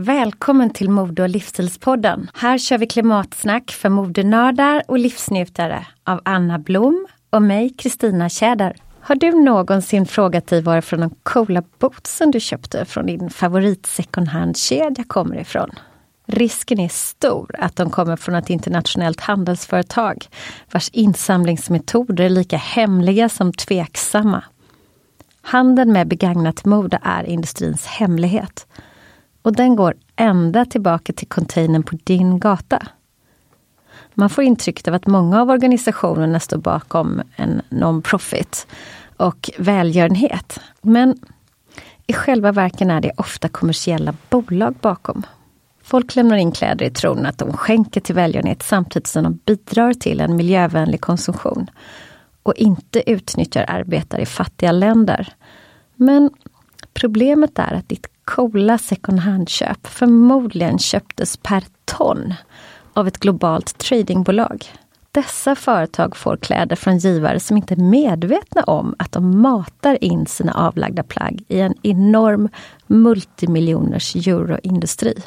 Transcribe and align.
Välkommen 0.04 0.70
till 0.70 0.90
Mode 0.90 1.24
och 1.24 1.30
livsstilspodden. 1.30 2.30
Här 2.34 2.58
kör 2.58 2.78
vi 2.78 2.88
klimatsnack 2.88 3.72
för 3.72 3.90
modenördar 3.90 4.84
och 4.88 5.00
livsnjutare 5.00 5.88
av 6.04 6.22
Anna 6.26 6.60
Blom 6.60 7.08
och 7.30 7.42
mig, 7.42 7.70
Kristina 7.70 8.30
Tjäder. 8.30 8.76
Har 9.00 9.16
du 9.16 9.32
någonsin 9.32 10.06
frågat 10.06 10.48
dig 10.48 10.62
varifrån 10.62 11.00
de 11.00 11.16
coola 11.24 11.64
bootsen 11.80 12.32
du 12.32 12.40
köpte 12.40 12.86
från 12.86 13.06
din 13.06 13.30
favorit 13.30 13.86
second 13.86 14.28
hand-kedja 14.28 15.04
kommer 15.08 15.40
ifrån? 15.40 15.70
Risken 16.26 16.80
är 16.80 16.90
stor 16.90 17.56
att 17.60 17.76
de 17.76 17.90
kommer 17.90 18.16
från 18.16 18.36
ett 18.36 18.50
internationellt 18.50 19.22
handelsföretag 19.22 20.28
vars 20.72 20.90
insamlingsmetoder 20.90 22.24
är 22.24 22.30
lika 22.30 22.58
hemliga 22.58 23.30
som 23.30 23.54
tveksamma. 23.54 24.44
Handeln 25.42 25.94
med 25.94 26.08
begagnat 26.08 26.66
mode 26.66 27.00
är 27.04 27.24
industrins 27.24 27.86
hemlighet. 27.86 28.68
Och 29.44 29.56
den 29.56 29.76
går 29.76 29.94
ända 30.16 30.66
tillbaka 30.66 31.14
till 31.14 31.28
containern 31.28 31.84
på 31.84 31.98
din 32.04 32.40
gata. 32.40 32.88
Man 34.14 34.30
får 34.30 34.44
intrycket 34.44 34.88
av 34.88 34.94
att 34.94 35.08
många 35.08 35.42
av 35.42 35.50
organisationerna 35.50 36.40
står 36.40 36.58
bakom 36.58 37.22
en 37.36 37.62
non-profit 37.70 38.68
och 39.18 39.50
välgörenhet. 39.58 40.60
Men 40.82 41.20
i 42.08 42.14
själva 42.14 42.52
verken 42.52 42.92
är 42.92 43.02
det 43.02 43.12
ofta 43.18 43.50
kommersiella 43.50 44.14
bolag 44.30 44.76
bakom. 44.82 45.26
Folk 45.84 46.16
lämnar 46.16 46.38
in 46.38 46.52
kläder 46.52 46.86
i 46.86 46.90
tron 46.90 47.26
att 47.26 47.38
de 47.38 47.54
skänker 47.54 48.02
till 48.02 48.16
välgörenhet 48.16 48.64
samtidigt 48.64 49.08
som 49.08 49.24
de 49.24 49.40
bidrar 49.46 49.94
till 49.94 50.22
en 50.22 50.36
miljövänlig 50.36 51.02
konsumtion 51.02 51.70
och 52.44 52.56
inte 52.56 53.12
utnyttjar 53.12 53.66
arbetare 53.68 54.22
i 54.22 54.26
fattiga 54.26 54.72
länder. 54.72 55.34
Men 55.96 56.30
problemet 56.94 57.60
är 57.60 57.74
att 57.74 57.90
ditt 57.90 58.13
coola 58.26 58.78
second 58.78 59.20
hand-köp 59.20 59.88
förmodligen 59.88 60.80
köptes 60.80 61.38
per 61.38 61.64
ton 61.86 62.34
av 62.94 63.08
ett 63.08 63.20
globalt 63.20 63.78
tradingbolag. 63.78 64.66
Dessa 65.12 65.56
företag 65.56 66.16
får 66.18 66.38
kläder 66.38 66.76
från 66.76 66.98
givare 66.98 67.40
som 67.40 67.58
inte 67.58 67.74
är 67.74 67.90
medvetna 67.90 68.64
om 68.64 68.96
att 69.00 69.12
de 69.12 69.42
matar 69.42 70.04
in 70.04 70.26
sina 70.26 70.54
avlagda 70.54 71.04
plagg 71.04 71.44
i 71.48 71.60
en 71.60 71.74
enorm 71.84 72.50
multimiljoners 72.88 74.16
euroindustri. 74.16 75.24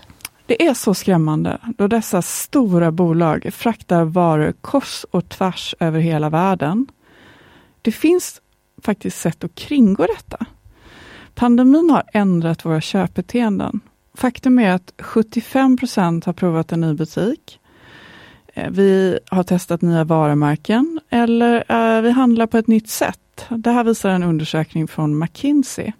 Det 0.46 0.66
är 0.66 0.74
så 0.74 0.94
skrämmande 0.94 1.58
då 1.78 1.88
dessa 1.88 2.22
stora 2.22 2.90
bolag 2.90 3.48
fraktar 3.52 4.04
varor 4.04 4.52
kors 4.60 5.04
och 5.10 5.28
tvärs 5.28 5.74
över 5.80 6.00
hela 6.00 6.30
världen. 6.30 6.86
Det 7.82 7.92
finns 7.92 8.40
faktiskt 8.82 9.20
sätt 9.20 9.44
att 9.44 9.54
kringgå 9.54 10.06
detta. 10.16 10.46
Pandemin 11.36 11.90
har 11.90 12.02
ändrat 12.12 12.64
våra 12.64 12.80
köpbeteenden. 12.80 13.80
Faktum 14.14 14.58
är 14.58 14.70
att 14.70 14.92
75 14.98 15.76
procent 15.76 16.24
har 16.24 16.32
provat 16.32 16.72
en 16.72 16.80
ny 16.80 16.94
butik. 16.94 17.60
Eh, 18.54 18.70
vi 18.70 19.18
har 19.30 19.42
testat 19.42 19.82
nya 19.82 20.04
varumärken 20.04 21.00
eller 21.10 21.64
eh, 21.68 22.02
vi 22.02 22.10
handlar 22.10 22.46
på 22.46 22.58
ett 22.58 22.66
nytt 22.66 22.88
sätt. 22.88 23.46
Det 23.48 23.70
här 23.70 23.84
visar 23.84 24.10
en 24.10 24.22
undersökning 24.22 24.88
från 24.88 25.18
McKinsey. 25.18 25.92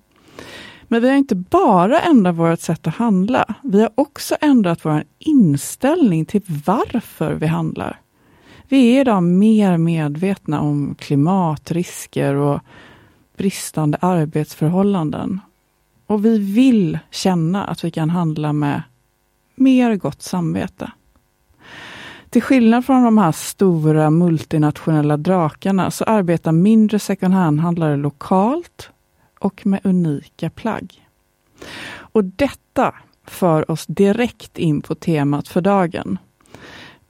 Men 0.82 1.02
vi 1.02 1.08
har 1.08 1.16
inte 1.16 1.34
bara 1.34 2.00
ändrat 2.00 2.36
vårt 2.36 2.60
sätt 2.60 2.86
att 2.86 2.96
handla. 2.96 3.54
Vi 3.62 3.80
har 3.80 3.90
också 3.94 4.36
ändrat 4.40 4.84
vår 4.84 5.04
inställning 5.18 6.24
till 6.24 6.42
varför 6.66 7.34
vi 7.34 7.46
handlar. 7.46 8.00
Vi 8.68 8.96
är 8.96 9.00
idag 9.00 9.22
mer 9.22 9.76
medvetna 9.76 10.60
om 10.60 10.94
klimatrisker 10.98 12.34
och 12.34 12.60
bristande 13.36 13.98
arbetsförhållanden. 14.00 15.40
Och 16.06 16.24
vi 16.24 16.38
vill 16.38 16.98
känna 17.10 17.64
att 17.64 17.84
vi 17.84 17.90
kan 17.90 18.10
handla 18.10 18.52
med 18.52 18.82
mer 19.54 19.96
gott 19.96 20.22
samvete. 20.22 20.90
Till 22.30 22.42
skillnad 22.42 22.86
från 22.86 23.04
de 23.04 23.18
här 23.18 23.32
stora 23.32 24.10
multinationella 24.10 25.16
drakarna 25.16 25.90
så 25.90 26.04
arbetar 26.04 26.52
mindre 26.52 26.98
second 26.98 27.34
hand-handlare 27.34 27.96
lokalt 27.96 28.90
och 29.38 29.66
med 29.66 29.80
unika 29.84 30.50
plagg. 30.50 31.08
Och 31.94 32.24
detta 32.24 32.94
för 33.24 33.70
oss 33.70 33.86
direkt 33.86 34.58
in 34.58 34.82
på 34.82 34.94
temat 34.94 35.48
för 35.48 35.60
dagen. 35.60 36.18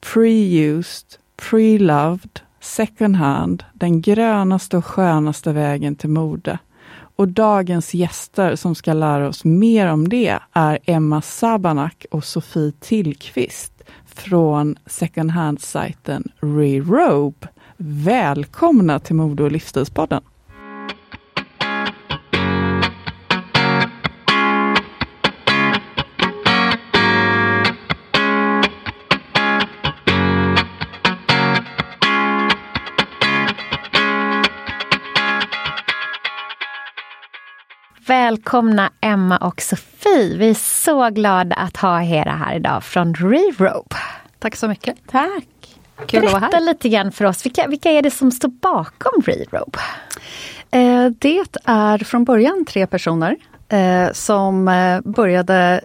Pre-used, 0.00 1.18
pre-loved 1.36 2.40
second 2.66 3.16
hand, 3.16 3.64
den 3.72 4.00
grönaste 4.00 4.76
och 4.76 4.84
skönaste 4.84 5.52
vägen 5.52 5.96
till 5.96 6.10
mode. 6.10 6.58
Och 7.16 7.28
dagens 7.28 7.94
gäster 7.94 8.56
som 8.56 8.74
ska 8.74 8.92
lära 8.92 9.28
oss 9.28 9.44
mer 9.44 9.92
om 9.92 10.08
det 10.08 10.38
är 10.52 10.78
Emma 10.84 11.22
Sabanak 11.22 12.06
och 12.10 12.24
Sofie 12.24 12.72
Tillqvist 12.80 13.72
från 14.06 14.76
second 14.86 15.30
hand-sajten 15.30 16.28
Rerobe. 16.40 17.48
Välkomna 17.76 18.98
till 18.98 19.14
Mode 19.14 19.42
och 19.42 19.52
livsstilspodden! 19.52 20.22
Välkomna 38.06 38.92
Emma 39.00 39.36
och 39.36 39.60
Sofie. 39.60 40.36
Vi 40.36 40.50
är 40.50 40.54
så 40.54 41.10
glada 41.10 41.56
att 41.56 41.76
ha 41.76 42.02
er 42.02 42.24
här 42.24 42.56
idag 42.56 42.84
från 42.84 43.14
Rerope. 43.14 43.96
Tack 44.38 44.56
så 44.56 44.68
mycket. 44.68 44.96
Tack. 45.10 45.78
Kul 46.06 46.20
Berätta 46.20 46.36
att 46.36 46.42
vara 46.42 46.52
här. 46.52 46.60
lite 46.60 46.88
grann 46.88 47.12
för 47.12 47.24
oss, 47.24 47.46
vilka, 47.46 47.66
vilka 47.68 47.90
är 47.90 48.02
det 48.02 48.10
som 48.10 48.30
står 48.30 48.48
bakom 48.48 49.22
Rerope? 49.24 49.78
Eh, 50.70 51.06
det 51.18 51.38
är 51.64 52.04
från 52.04 52.24
början 52.24 52.64
tre 52.64 52.86
personer 52.86 53.36
eh, 53.68 54.12
som 54.12 54.68
eh, 54.68 55.00
började 55.00 55.80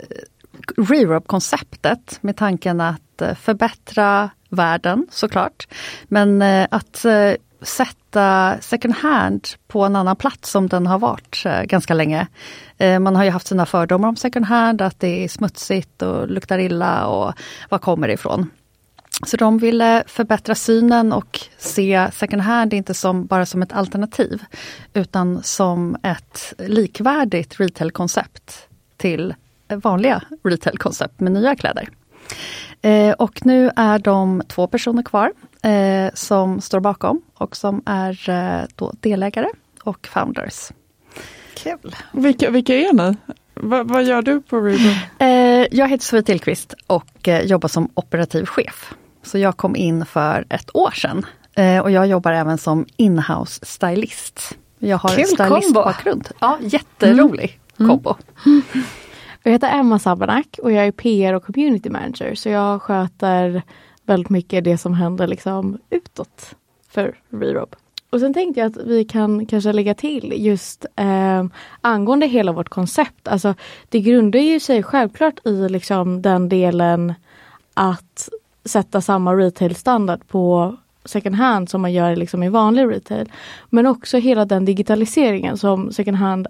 Rerope-konceptet 0.77 2.17
med 2.21 2.37
tanken 2.37 2.81
att 2.81 3.21
förbättra 3.39 4.29
världen 4.49 5.07
såklart. 5.11 5.67
Men 6.07 6.41
att 6.69 7.05
sätta 7.61 8.57
second 8.61 8.95
hand 8.95 9.47
på 9.67 9.83
en 9.83 9.95
annan 9.95 10.15
plats 10.15 10.51
som 10.51 10.67
den 10.67 10.87
har 10.87 10.99
varit 10.99 11.43
eh, 11.45 11.61
ganska 11.61 11.93
länge. 11.93 12.27
Eh, 12.77 12.99
man 12.99 13.15
har 13.15 13.23
ju 13.23 13.29
haft 13.29 13.47
sina 13.47 13.65
fördomar 13.65 14.09
om 14.09 14.15
second 14.15 14.45
hand, 14.45 14.81
att 14.81 14.99
det 14.99 15.23
är 15.23 15.27
smutsigt 15.27 16.01
och 16.01 16.27
luktar 16.27 16.59
illa 16.59 17.07
och 17.07 17.33
var 17.69 17.77
kommer 17.77 18.07
det 18.07 18.13
ifrån? 18.13 18.49
Så 19.25 19.37
de 19.37 19.57
ville 19.57 20.03
förbättra 20.07 20.55
synen 20.55 21.13
och 21.13 21.39
se 21.57 22.09
second 22.13 22.41
hand 22.41 22.73
inte 22.73 22.93
som, 22.93 23.25
bara 23.25 23.45
som 23.45 23.61
ett 23.61 23.73
alternativ 23.73 24.43
utan 24.93 25.43
som 25.43 25.97
ett 26.03 26.53
likvärdigt 26.57 27.59
retailkoncept 27.59 28.67
till 28.97 29.33
vanliga 29.67 30.23
retailkoncept 30.43 31.19
med 31.19 31.31
nya 31.31 31.55
kläder. 31.55 31.89
Eh, 32.81 33.11
och 33.11 33.45
nu 33.45 33.71
är 33.75 33.99
de 33.99 34.43
två 34.47 34.67
personer 34.67 35.03
kvar 35.03 35.31
eh, 35.61 36.13
som 36.13 36.61
står 36.61 36.79
bakom 36.79 37.21
och 37.33 37.55
som 37.55 37.81
är 37.85 38.29
eh, 38.29 38.67
då 38.75 38.93
delägare 38.99 39.47
och 39.83 40.07
founders. 40.07 40.71
Kul! 41.53 41.95
Vilka, 42.11 42.49
vilka 42.49 42.75
är 42.75 42.93
ni? 42.93 43.15
Va, 43.53 43.83
vad 43.83 44.03
gör 44.03 44.21
du 44.21 44.41
på 44.41 44.59
Reader? 44.61 45.09
Eh, 45.19 45.67
jag 45.71 45.89
heter 45.89 46.05
Sofie 46.05 46.23
Tillqvist 46.23 46.73
och 46.87 47.27
eh, 47.27 47.41
jobbar 47.41 47.69
som 47.69 47.89
operativ 47.93 48.45
chef. 48.45 48.93
Så 49.23 49.37
jag 49.37 49.57
kom 49.57 49.75
in 49.75 50.05
för 50.05 50.45
ett 50.49 50.75
år 50.75 50.91
sedan 50.91 51.25
eh, 51.55 51.79
och 51.79 51.91
jag 51.91 52.07
jobbar 52.07 52.31
även 52.31 52.57
som 52.57 52.85
inhouse 52.97 53.65
stylist. 53.65 54.57
Jag 54.79 54.97
har 54.97 55.09
Kul 55.09 55.25
stylistbakgrund. 55.25 56.29
Ja, 56.39 56.57
jätterolig 56.61 57.59
mm. 57.79 57.89
kombo. 57.89 58.15
Mm. 58.45 58.61
Jag 59.43 59.51
heter 59.51 59.69
Emma 59.69 59.99
Sabanak 59.99 60.59
och 60.63 60.71
jag 60.71 60.87
är 60.87 60.91
PR 60.91 61.33
och 61.33 61.45
community 61.45 61.89
manager 61.89 62.35
så 62.35 62.49
jag 62.49 62.81
sköter 62.81 63.63
väldigt 64.05 64.29
mycket 64.29 64.63
det 64.63 64.77
som 64.77 64.93
händer 64.93 65.27
liksom 65.27 65.77
utåt 65.89 66.55
för 66.89 67.15
Rerob. 67.29 67.75
Och 68.09 68.19
sen 68.19 68.33
tänkte 68.33 68.59
jag 68.59 68.67
att 68.67 68.77
vi 68.77 69.05
kan 69.05 69.45
kanske 69.45 69.73
lägga 69.73 69.93
till 69.93 70.33
just 70.35 70.85
eh, 70.95 71.45
angående 71.81 72.27
hela 72.27 72.51
vårt 72.51 72.69
koncept. 72.69 73.27
Alltså 73.27 73.55
det 73.89 73.99
grundar 73.99 74.39
ju 74.39 74.59
sig 74.59 74.83
självklart 74.83 75.45
i 75.45 75.69
liksom 75.69 76.21
den 76.21 76.49
delen 76.49 77.13
att 77.73 78.29
sätta 78.65 79.01
samma 79.01 79.33
retail-standard 79.35 80.27
på 80.27 80.75
second 81.05 81.35
hand 81.35 81.69
som 81.69 81.81
man 81.81 81.93
gör 81.93 82.15
liksom 82.15 82.43
i 82.43 82.49
vanlig 82.49 82.85
retail. 82.85 83.31
Men 83.69 83.85
också 83.85 84.17
hela 84.17 84.45
den 84.45 84.65
digitaliseringen 84.65 85.57
som 85.57 85.91
second 85.91 86.17
hand 86.17 86.47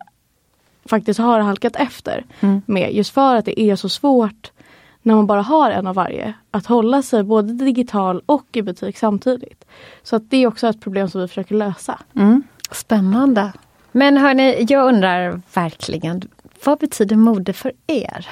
faktiskt 0.85 1.19
har 1.19 1.39
halkat 1.39 1.75
efter 1.75 2.25
mm. 2.39 2.61
med. 2.65 2.93
Just 2.93 3.13
för 3.13 3.35
att 3.35 3.45
det 3.45 3.61
är 3.61 3.75
så 3.75 3.89
svårt 3.89 4.51
när 5.01 5.15
man 5.15 5.27
bara 5.27 5.41
har 5.41 5.71
en 5.71 5.87
av 5.87 5.95
varje. 5.95 6.33
Att 6.51 6.65
hålla 6.65 7.01
sig 7.01 7.23
både 7.23 7.53
digital 7.53 8.21
och 8.25 8.45
i 8.51 8.61
butik 8.61 8.97
samtidigt. 8.97 9.65
Så 10.03 10.15
att 10.15 10.29
det 10.29 10.37
är 10.37 10.47
också 10.47 10.67
ett 10.67 10.81
problem 10.81 11.09
som 11.09 11.21
vi 11.21 11.27
försöker 11.27 11.55
lösa. 11.55 11.99
Mm. 12.15 12.43
Spännande. 12.71 13.53
Men 13.91 14.17
hörni, 14.17 14.65
jag 14.69 14.87
undrar 14.87 15.41
verkligen, 15.53 16.21
vad 16.65 16.79
betyder 16.79 17.15
mode 17.15 17.53
för 17.53 17.71
er? 17.87 18.27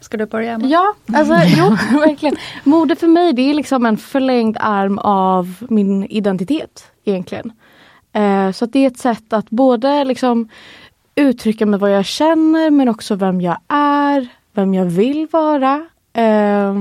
Ska 0.00 0.16
du 0.16 0.26
börja? 0.26 0.58
Med? 0.58 0.70
Ja, 0.70 0.94
alltså 1.14 1.34
jo, 1.46 1.68
verkligen. 1.98 2.36
Mode 2.64 2.96
för 2.96 3.06
mig 3.06 3.32
det 3.32 3.50
är 3.50 3.54
liksom 3.54 3.86
en 3.86 3.96
förlängd 3.96 4.56
arm 4.60 4.98
av 4.98 5.54
min 5.60 6.04
identitet 6.04 6.86
egentligen. 7.04 7.52
Eh, 8.12 8.52
så 8.52 8.66
det 8.66 8.78
är 8.78 8.86
ett 8.86 8.98
sätt 8.98 9.32
att 9.32 9.50
både 9.50 10.04
liksom 10.04 10.48
uttrycka 11.14 11.66
mig 11.66 11.78
vad 11.78 11.90
jag 11.90 12.04
känner 12.04 12.70
men 12.70 12.88
också 12.88 13.14
vem 13.14 13.40
jag 13.40 13.56
är, 13.68 14.28
vem 14.52 14.74
jag 14.74 14.84
vill 14.84 15.28
vara. 15.30 15.86
Eh, 16.12 16.74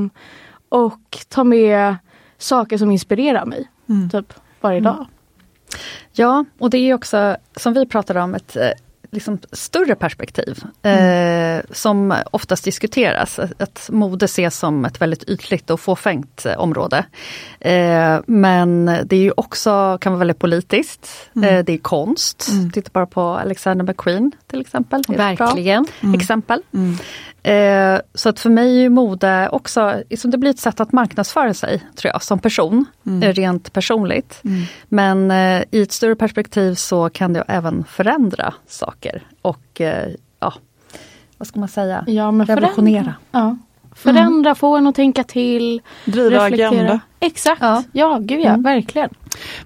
och 0.69 1.17
ta 1.29 1.43
med 1.43 1.95
saker 2.37 2.77
som 2.77 2.91
inspirerar 2.91 3.45
mig 3.45 3.69
mm. 3.89 4.09
typ 4.09 4.33
varje 4.61 4.79
dag. 4.79 4.95
Mm. 4.95 5.07
Ja, 6.11 6.45
och 6.59 6.69
det 6.69 6.77
är 6.77 6.93
också 6.93 7.37
som 7.55 7.73
vi 7.73 7.85
pratade 7.85 8.21
om 8.21 8.35
ett 8.35 8.55
eh, 8.55 8.71
liksom 9.11 9.39
större 9.51 9.95
perspektiv 9.95 10.63
mm. 10.81 11.57
eh, 11.57 11.63
som 11.71 12.13
oftast 12.31 12.63
diskuteras. 12.63 13.39
Att 13.39 13.89
mode 13.91 14.25
ses 14.25 14.57
som 14.57 14.85
ett 14.85 15.01
väldigt 15.01 15.29
ytligt 15.29 15.69
och 15.69 15.79
fåfängt 15.79 16.45
eh, 16.45 16.59
område. 16.59 17.05
Eh, 17.59 18.19
men 18.25 18.85
det 18.85 19.15
är 19.15 19.21
ju 19.21 19.33
också, 19.37 19.97
kan 20.01 20.11
vara 20.11 20.19
väldigt 20.19 20.39
politiskt. 20.39 21.29
Mm. 21.35 21.55
Eh, 21.55 21.63
det 21.63 21.73
är 21.73 21.77
konst. 21.77 22.47
Mm. 22.51 22.71
Titta 22.71 22.89
bara 22.93 23.05
på 23.05 23.21
Alexander 23.21 23.85
McQueen 23.85 24.31
till 24.47 24.61
exempel. 24.61 25.03
Verkligen. 25.07 25.85
Mm. 26.01 26.15
Exempel. 26.15 26.63
Mm. 27.43 27.95
Eh, 27.95 28.01
så 28.13 28.29
att 28.29 28.39
för 28.39 28.49
mig 28.49 28.85
är 28.85 28.89
mode 28.89 29.49
också, 29.51 30.03
liksom 30.09 30.31
det 30.31 30.37
blir 30.37 30.49
ett 30.49 30.59
sätt 30.59 30.79
att 30.79 30.91
marknadsföra 30.91 31.53
sig, 31.53 31.83
tror 31.95 32.11
jag, 32.13 32.23
som 32.23 32.39
person, 32.39 32.85
mm. 33.05 33.23
Eh, 33.23 33.33
rent 33.33 33.73
personligt. 33.73 34.41
Mm. 34.43 34.63
Men 34.89 35.31
eh, 35.31 35.63
i 35.71 35.81
ett 35.81 35.91
större 35.91 36.15
perspektiv 36.15 36.75
så 36.75 37.09
kan 37.09 37.33
det 37.33 37.43
även 37.47 37.83
förändra 37.83 38.53
saker 38.67 39.23
och 39.41 39.81
eh, 39.81 40.09
ja, 40.39 40.53
vad 41.37 41.47
ska 41.47 41.59
man 41.59 41.69
säga, 41.69 42.03
ja, 42.07 42.31
men 42.31 42.47
revolutionera. 42.47 43.13
Ja. 43.31 43.57
Förändra, 43.95 44.49
mm. 44.49 44.55
få 44.55 44.77
en 44.77 44.87
att 44.87 44.95
tänka 44.95 45.23
till. 45.23 45.81
Driva 46.05 46.41
agenda. 46.41 46.99
Exakt, 47.23 47.61
ja, 47.61 47.83
ja 47.91 48.19
gud 48.21 48.41
ja, 48.41 48.49
mm. 48.49 48.63
verkligen. 48.63 49.09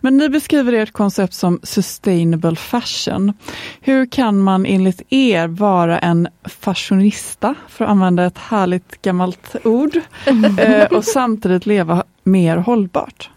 Men 0.02 0.18
ni 0.18 0.30
beskriver 0.30 0.74
ert 0.74 0.92
koncept 0.92 1.34
som 1.34 1.60
sustainable 1.64 2.56
fashion. 2.56 3.34
Hur 3.82 4.06
kan 4.06 4.40
man 4.40 4.66
enligt 4.66 5.02
er 5.10 5.48
vara 5.48 6.00
en 6.00 6.28
fashionista, 6.44 7.56
för 7.68 7.86
att 7.86 7.92
använda 7.92 8.26
ett 8.26 8.38
härligt 8.38 9.02
gammalt 9.02 9.56
ord, 9.64 9.96
eh, 10.60 10.86
och 10.86 11.04
samtidigt 11.04 11.66
leva 11.66 12.04
mer 12.24 12.58
hållbart? 12.58 13.30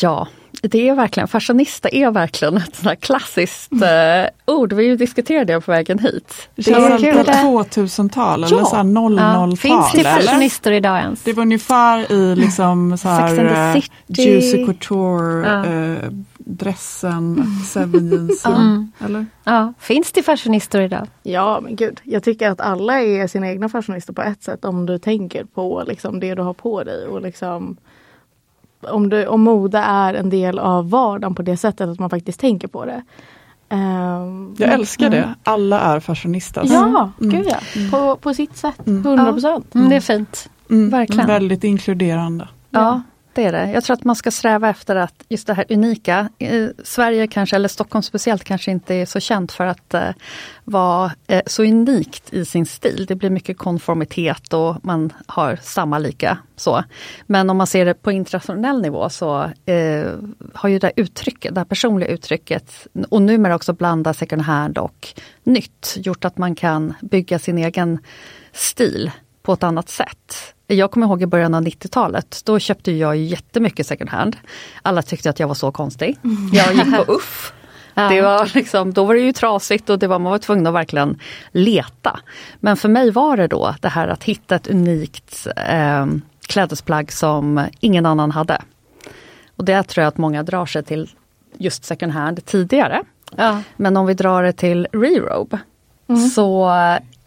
Ja, 0.00 0.28
det 0.68 0.88
är 0.88 0.94
verkligen, 0.94 1.28
fashionista 1.28 1.88
är 1.88 2.10
verkligen 2.10 2.56
ett 2.56 2.76
sånt 2.76 3.00
klassiskt 3.00 3.72
mm. 3.72 4.24
uh, 4.24 4.54
ord. 4.54 4.72
Vi 4.72 4.96
diskuterade 4.96 5.52
det 5.52 5.60
på 5.60 5.72
vägen 5.72 5.98
hit. 5.98 6.48
Det 6.54 6.62
känns 6.62 7.00
som 7.00 7.58
2000-tal 7.58 8.44
eller 8.44 8.56
ja. 8.56 8.64
så 8.64 8.76
00-tal. 8.76 9.50
Ja. 9.50 9.56
Finns 9.56 9.92
det 9.92 10.04
fashionister 10.04 10.72
idag 10.72 10.98
ens? 10.98 11.22
Det 11.22 11.32
var 11.32 11.42
ungefär 11.42 12.12
i 12.12 12.36
liksom 12.36 12.98
så 12.98 13.08
här 13.08 13.74
uh, 13.76 13.82
Juicy 14.06 14.66
Couture, 14.66 15.48
ja. 15.48 15.64
uh, 15.64 16.10
dressen, 16.38 17.46
seven 17.66 18.10
jeansen. 18.10 18.54
Mm. 18.54 18.92
Eller? 19.04 19.26
Ja. 19.44 19.72
Finns 19.78 20.12
det 20.12 20.22
fashionister 20.22 20.80
idag? 20.80 21.06
Ja 21.22 21.60
men 21.60 21.76
gud, 21.76 22.00
jag 22.04 22.22
tycker 22.22 22.50
att 22.50 22.60
alla 22.60 23.02
är 23.02 23.26
sina 23.26 23.48
egna 23.48 23.68
fashionister 23.68 24.12
på 24.12 24.22
ett 24.22 24.42
sätt 24.42 24.64
om 24.64 24.86
du 24.86 24.98
tänker 24.98 25.44
på 25.44 25.84
liksom, 25.86 26.20
det 26.20 26.34
du 26.34 26.42
har 26.42 26.54
på 26.54 26.84
dig 26.84 27.06
och 27.06 27.22
liksom 27.22 27.76
om, 28.84 29.08
det, 29.08 29.28
om 29.28 29.42
mode 29.42 29.78
är 29.78 30.14
en 30.14 30.30
del 30.30 30.58
av 30.58 30.90
vardagen 30.90 31.34
på 31.34 31.42
det 31.42 31.56
sättet 31.56 31.88
att 31.88 31.98
man 31.98 32.10
faktiskt 32.10 32.40
tänker 32.40 32.68
på 32.68 32.84
det. 32.84 33.02
Um, 33.68 34.54
jag 34.58 34.72
älskar 34.72 35.06
mm. 35.06 35.18
det. 35.18 35.34
Alla 35.42 35.80
är 35.80 36.00
fashionistas. 36.00 36.70
Ja, 36.70 37.10
mm. 37.20 37.32
gud 37.32 37.46
ja. 37.50 37.56
Mm. 37.76 37.90
På, 37.90 38.16
på 38.16 38.34
sitt 38.34 38.56
sätt. 38.56 38.86
100 38.86 39.32
procent. 39.32 39.74
Mm. 39.74 39.88
Det 39.88 39.96
är 39.96 40.00
fint. 40.00 40.50
Mm. 40.70 40.90
Verkligen. 40.90 41.26
Väldigt 41.26 41.64
inkluderande. 41.64 42.48
Ja 42.70 43.02
det 43.34 43.44
är 43.44 43.52
det. 43.52 43.70
Jag 43.70 43.84
tror 43.84 43.94
att 43.94 44.04
man 44.04 44.16
ska 44.16 44.30
sträva 44.30 44.68
efter 44.68 44.96
att 44.96 45.24
just 45.28 45.46
det 45.46 45.54
här 45.54 45.66
unika. 45.68 46.28
Sverige 46.84 47.26
kanske, 47.26 47.56
eller 47.56 47.68
Stockholm 47.68 48.02
speciellt, 48.02 48.44
kanske 48.44 48.70
inte 48.70 48.94
är 48.94 49.06
så 49.06 49.20
känt 49.20 49.52
för 49.52 49.66
att 49.66 49.94
eh, 49.94 50.10
vara 50.64 51.12
eh, 51.26 51.42
så 51.46 51.62
unikt 51.62 52.32
i 52.32 52.44
sin 52.44 52.66
stil. 52.66 53.06
Det 53.08 53.14
blir 53.14 53.30
mycket 53.30 53.58
konformitet 53.58 54.52
och 54.52 54.84
man 54.84 55.12
har 55.26 55.58
samma 55.62 55.98
lika. 55.98 56.38
så. 56.56 56.84
Men 57.26 57.50
om 57.50 57.56
man 57.56 57.66
ser 57.66 57.84
det 57.84 57.94
på 57.94 58.12
internationell 58.12 58.82
nivå 58.82 59.08
så 59.08 59.50
eh, 59.66 60.12
har 60.54 60.68
ju 60.68 60.78
det 60.78 60.92
uttrycket, 60.96 61.54
det 61.54 61.60
här 61.60 61.64
personliga 61.64 62.08
uttrycket 62.08 62.86
och 63.08 63.22
numera 63.22 63.54
också 63.54 63.72
blanda 63.72 64.14
second 64.14 64.42
hand 64.42 64.78
och 64.78 65.08
nytt 65.44 65.94
gjort 65.96 66.24
att 66.24 66.38
man 66.38 66.54
kan 66.54 66.94
bygga 67.00 67.38
sin 67.38 67.58
egen 67.58 67.98
stil 68.52 69.10
på 69.42 69.52
ett 69.52 69.62
annat 69.62 69.88
sätt. 69.88 70.53
Jag 70.66 70.90
kommer 70.90 71.06
ihåg 71.06 71.22
i 71.22 71.26
början 71.26 71.54
av 71.54 71.62
90-talet, 71.62 72.40
då 72.44 72.58
köpte 72.58 72.92
jag 72.92 73.16
jättemycket 73.16 73.86
second 73.86 74.10
hand. 74.10 74.36
Alla 74.82 75.02
tyckte 75.02 75.30
att 75.30 75.40
jag 75.40 75.48
var 75.48 75.54
så 75.54 75.72
konstig. 75.72 76.16
Mm. 76.24 76.50
Jag 76.52 76.74
gick 76.74 76.96
på 76.96 77.12
UFF. 77.12 77.52
Det 77.94 78.22
var 78.22 78.54
liksom, 78.54 78.92
då 78.92 79.04
var 79.04 79.14
det 79.14 79.20
ju 79.20 79.32
trasigt 79.32 79.90
och 79.90 79.98
det 79.98 80.06
var, 80.06 80.18
man 80.18 80.32
var 80.32 80.38
tvungen 80.38 80.66
att 80.66 80.74
verkligen 80.74 81.18
leta. 81.52 82.20
Men 82.60 82.76
för 82.76 82.88
mig 82.88 83.10
var 83.10 83.36
det 83.36 83.46
då 83.46 83.74
det 83.80 83.88
här 83.88 84.08
att 84.08 84.24
hitta 84.24 84.54
ett 84.54 84.66
unikt 84.66 85.46
eh, 85.56 86.06
klädesplagg 86.46 87.12
som 87.12 87.66
ingen 87.80 88.06
annan 88.06 88.30
hade. 88.30 88.62
Och 89.56 89.64
det 89.64 89.82
tror 89.82 90.02
jag 90.02 90.08
att 90.08 90.18
många 90.18 90.42
drar 90.42 90.66
sig 90.66 90.82
till 90.82 91.10
just 91.58 91.84
second 91.84 92.12
hand 92.12 92.44
tidigare. 92.44 93.02
Ja. 93.36 93.62
Men 93.76 93.96
om 93.96 94.06
vi 94.06 94.14
drar 94.14 94.42
det 94.42 94.52
till 94.52 94.88
rerobe 94.92 95.58
mm. 96.08 96.20
så 96.20 96.68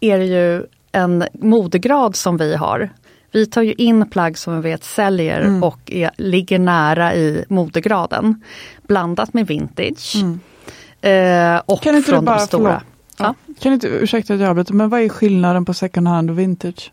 är 0.00 0.18
det 0.18 0.24
ju 0.24 0.66
en 0.92 1.24
modegrad 1.32 2.16
som 2.16 2.36
vi 2.36 2.56
har. 2.56 2.90
Vi 3.32 3.46
tar 3.46 3.62
ju 3.62 3.72
in 3.72 4.10
plagg 4.10 4.38
som 4.38 4.54
vi 4.54 4.60
vet 4.70 4.84
säljer 4.84 5.40
mm. 5.40 5.62
och 5.62 5.92
är, 5.92 6.10
ligger 6.16 6.58
nära 6.58 7.14
i 7.14 7.44
modegraden. 7.48 8.42
Blandat 8.82 9.34
med 9.34 9.46
vintage. 9.46 10.16
Mm. 10.16 10.40
Eh, 11.00 11.62
och 11.66 11.82
kan 11.82 11.96
inte 11.96 12.10
från 12.10 12.24
bara, 12.24 12.38
de 12.38 12.46
stora. 12.46 12.82
Ja. 13.18 13.34
Kan 13.60 13.72
inte, 13.72 13.88
ursäkta 13.88 14.34
att 14.34 14.40
jag 14.40 14.48
avbryter, 14.48 14.74
men 14.74 14.88
vad 14.88 15.00
är 15.00 15.08
skillnaden 15.08 15.64
på 15.64 15.74
second 15.74 16.08
hand 16.08 16.30
och 16.30 16.38
vintage? 16.38 16.92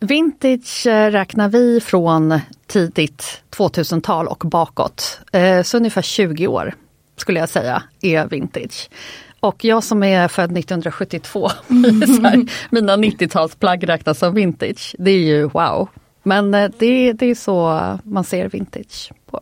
Vintage 0.00 0.86
räknar 0.86 1.48
vi 1.48 1.80
från 1.80 2.40
tidigt 2.66 3.42
2000-tal 3.50 4.28
och 4.28 4.44
bakåt. 4.46 5.20
Eh, 5.32 5.62
så 5.62 5.76
ungefär 5.76 6.02
20 6.02 6.46
år 6.46 6.74
skulle 7.16 7.40
jag 7.40 7.48
säga 7.48 7.82
är 8.00 8.26
vintage. 8.26 8.90
Och 9.40 9.64
jag 9.64 9.84
som 9.84 10.02
är 10.02 10.28
född 10.28 10.58
1972, 10.58 11.50
mm. 11.70 12.00
mina 12.70 12.96
90-talsplagg 12.96 13.88
räknas 13.88 14.18
som 14.18 14.34
vintage. 14.34 14.94
Det 14.98 15.10
är 15.10 15.18
ju 15.18 15.48
wow. 15.48 15.88
Men 16.22 16.54
eh, 16.54 16.70
det, 16.78 17.12
det 17.12 17.26
är 17.26 17.34
så 17.34 17.80
man 18.02 18.24
ser 18.24 18.48
vintage 18.48 19.12
på. 19.30 19.40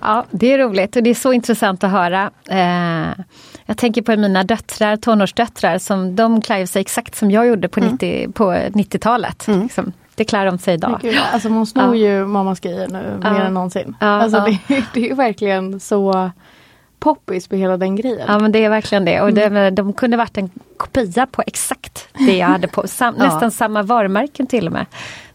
Ja, 0.00 0.24
det 0.30 0.52
är 0.52 0.58
roligt 0.58 0.96
och 0.96 1.02
det 1.02 1.10
är 1.10 1.14
så 1.14 1.32
intressant 1.32 1.84
att 1.84 1.90
höra. 1.90 2.30
Eh, 2.50 3.24
jag 3.66 3.76
tänker 3.76 4.02
på 4.02 4.16
mina 4.16 4.44
döttrar, 4.44 4.96
tonårsdöttrar, 4.96 5.78
som 5.78 6.16
de 6.16 6.40
klär 6.40 6.66
sig 6.66 6.80
exakt 6.80 7.14
som 7.14 7.30
jag 7.30 7.46
gjorde 7.46 7.68
på, 7.68 7.80
mm. 7.80 7.92
90, 7.92 8.32
på 8.32 8.52
90-talet. 8.52 9.48
Mm. 9.48 9.62
Liksom. 9.62 9.92
Det 10.14 10.24
klär 10.24 10.46
de 10.46 10.58
sig 10.58 10.74
idag. 10.74 10.98
Gud, 11.02 11.18
alltså 11.32 11.48
man 11.48 11.66
snor 11.66 11.96
ja. 11.96 12.08
ju 12.10 12.26
mammas 12.26 12.60
grejer 12.60 12.88
nu 12.88 13.20
ja. 13.22 13.32
mer 13.32 13.40
än 13.40 13.54
någonsin. 13.54 13.96
Ja, 14.00 14.06
alltså 14.06 14.38
ja. 14.38 14.58
Det, 14.68 14.84
det 14.94 15.10
är 15.10 15.14
verkligen 15.14 15.80
så 15.80 16.30
poppis 17.06 17.48
på 17.48 17.56
hela 17.56 17.76
den 17.76 17.96
grejen. 17.96 18.26
Ja 18.28 18.38
men 18.38 18.52
det 18.52 18.64
är 18.64 18.70
verkligen 18.70 19.04
det 19.04 19.20
och 19.20 19.32
det, 19.32 19.44
mm. 19.44 19.74
de 19.74 19.92
kunde 19.92 20.16
varit 20.16 20.38
en 20.38 20.50
kopia 20.76 21.26
på 21.26 21.42
exakt 21.46 22.08
det 22.26 22.36
jag 22.36 22.46
hade 22.46 22.68
på, 22.68 22.88
sam, 22.88 23.14
nästan 23.18 23.50
samma 23.50 23.82
varumärken 23.82 24.46
till 24.46 24.66
och 24.66 24.72
med. 24.72 24.86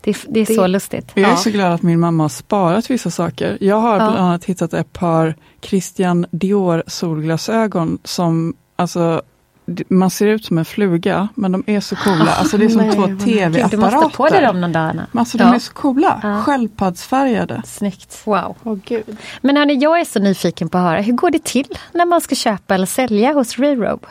Det, 0.02 0.18
det 0.28 0.40
är 0.40 0.46
det, 0.46 0.56
så 0.56 0.68
lustigt. 0.68 1.12
Jag 1.14 1.26
är 1.26 1.30
ja. 1.30 1.36
så 1.36 1.50
glad 1.50 1.74
att 1.74 1.82
min 1.82 2.00
mamma 2.00 2.24
har 2.24 2.30
sparat 2.30 2.90
vissa 2.90 3.12
saker. 3.12 3.58
Jag 3.62 3.76
har 3.76 3.96
bland 3.96 4.18
annat 4.18 4.46
hittat 4.46 4.74
ett 4.74 4.94
par 4.94 5.36
Christian 5.62 6.26
Dior 6.32 6.84
solglasögon 6.88 7.98
som 8.04 8.54
alltså 8.76 9.22
man 9.88 10.10
ser 10.10 10.28
ut 10.28 10.46
som 10.46 10.58
en 10.58 10.66
fluga 10.66 11.28
men 11.36 11.52
de 11.52 11.64
är 11.68 11.80
så 11.80 11.96
coola. 11.96 12.32
Alltså 12.32 12.58
det 12.58 12.66
är 12.66 12.70
som 12.70 12.82
Nej, 12.82 12.96
två 12.96 13.26
tv-apparater. 13.26 13.78
Du 13.78 13.78
måste 13.78 14.18
på 14.18 14.28
dig 14.28 14.42
dem 14.42 14.62
någon 14.62 14.72
dag 14.72 14.90
Anna. 14.90 15.08
Alltså 15.14 15.38
de 15.38 15.44
ja. 15.44 15.56
är 15.56 15.60
så 15.60 15.74
coola. 15.74 16.20
Ja. 16.24 16.42
Sköldpaddsfärgade. 16.42 17.62
Snyggt. 17.66 18.22
Wow. 18.26 18.56
Oh, 18.64 18.78
Gud. 18.86 19.18
Men 19.42 19.58
hörni, 19.58 19.74
jag 19.74 20.00
är 20.00 20.06
så 20.06 20.20
nyfiken 20.20 20.70
på 20.70 20.78
att 20.78 20.84
höra, 20.84 21.02
hur 21.02 21.14
går 21.14 21.30
det 21.30 21.44
till 21.44 21.78
när 21.92 22.06
man 22.06 22.22
ska 22.22 22.36
köpa 22.36 22.76
eller 22.76 22.86
sälja 22.86 23.34
hos 23.34 23.60
Rerobe? 23.60 24.08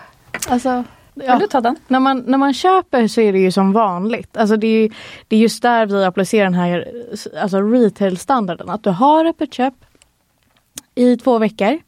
Alltså, 0.49 0.85
Ja. 1.15 1.33
Vill 1.33 1.41
du 1.41 1.47
ta 1.47 1.61
den? 1.61 1.77
När 1.89 2.01
man, 2.01 2.25
när 2.27 2.39
man 2.39 2.55
köper 2.55 3.09
så 3.09 3.21
är 3.21 3.33
det 3.33 3.39
ju 3.39 3.53
som 3.53 3.73
vanligt. 3.73 4.37
Alltså 4.37 4.57
det, 4.57 4.67
är, 4.67 4.91
det 5.29 5.37
är 5.37 5.41
just 5.41 5.63
där 5.63 5.87
vi 5.87 6.05
applicerar 6.05 6.45
den 6.45 6.55
här 6.55 6.89
alltså 7.43 7.61
retail-standarden. 7.61 8.71
Att 8.71 8.83
du 8.83 8.91
har 8.91 9.25
öppet 9.25 9.55
köp 9.55 9.75
i 10.95 11.17
två 11.17 11.39
veckor. 11.39 11.79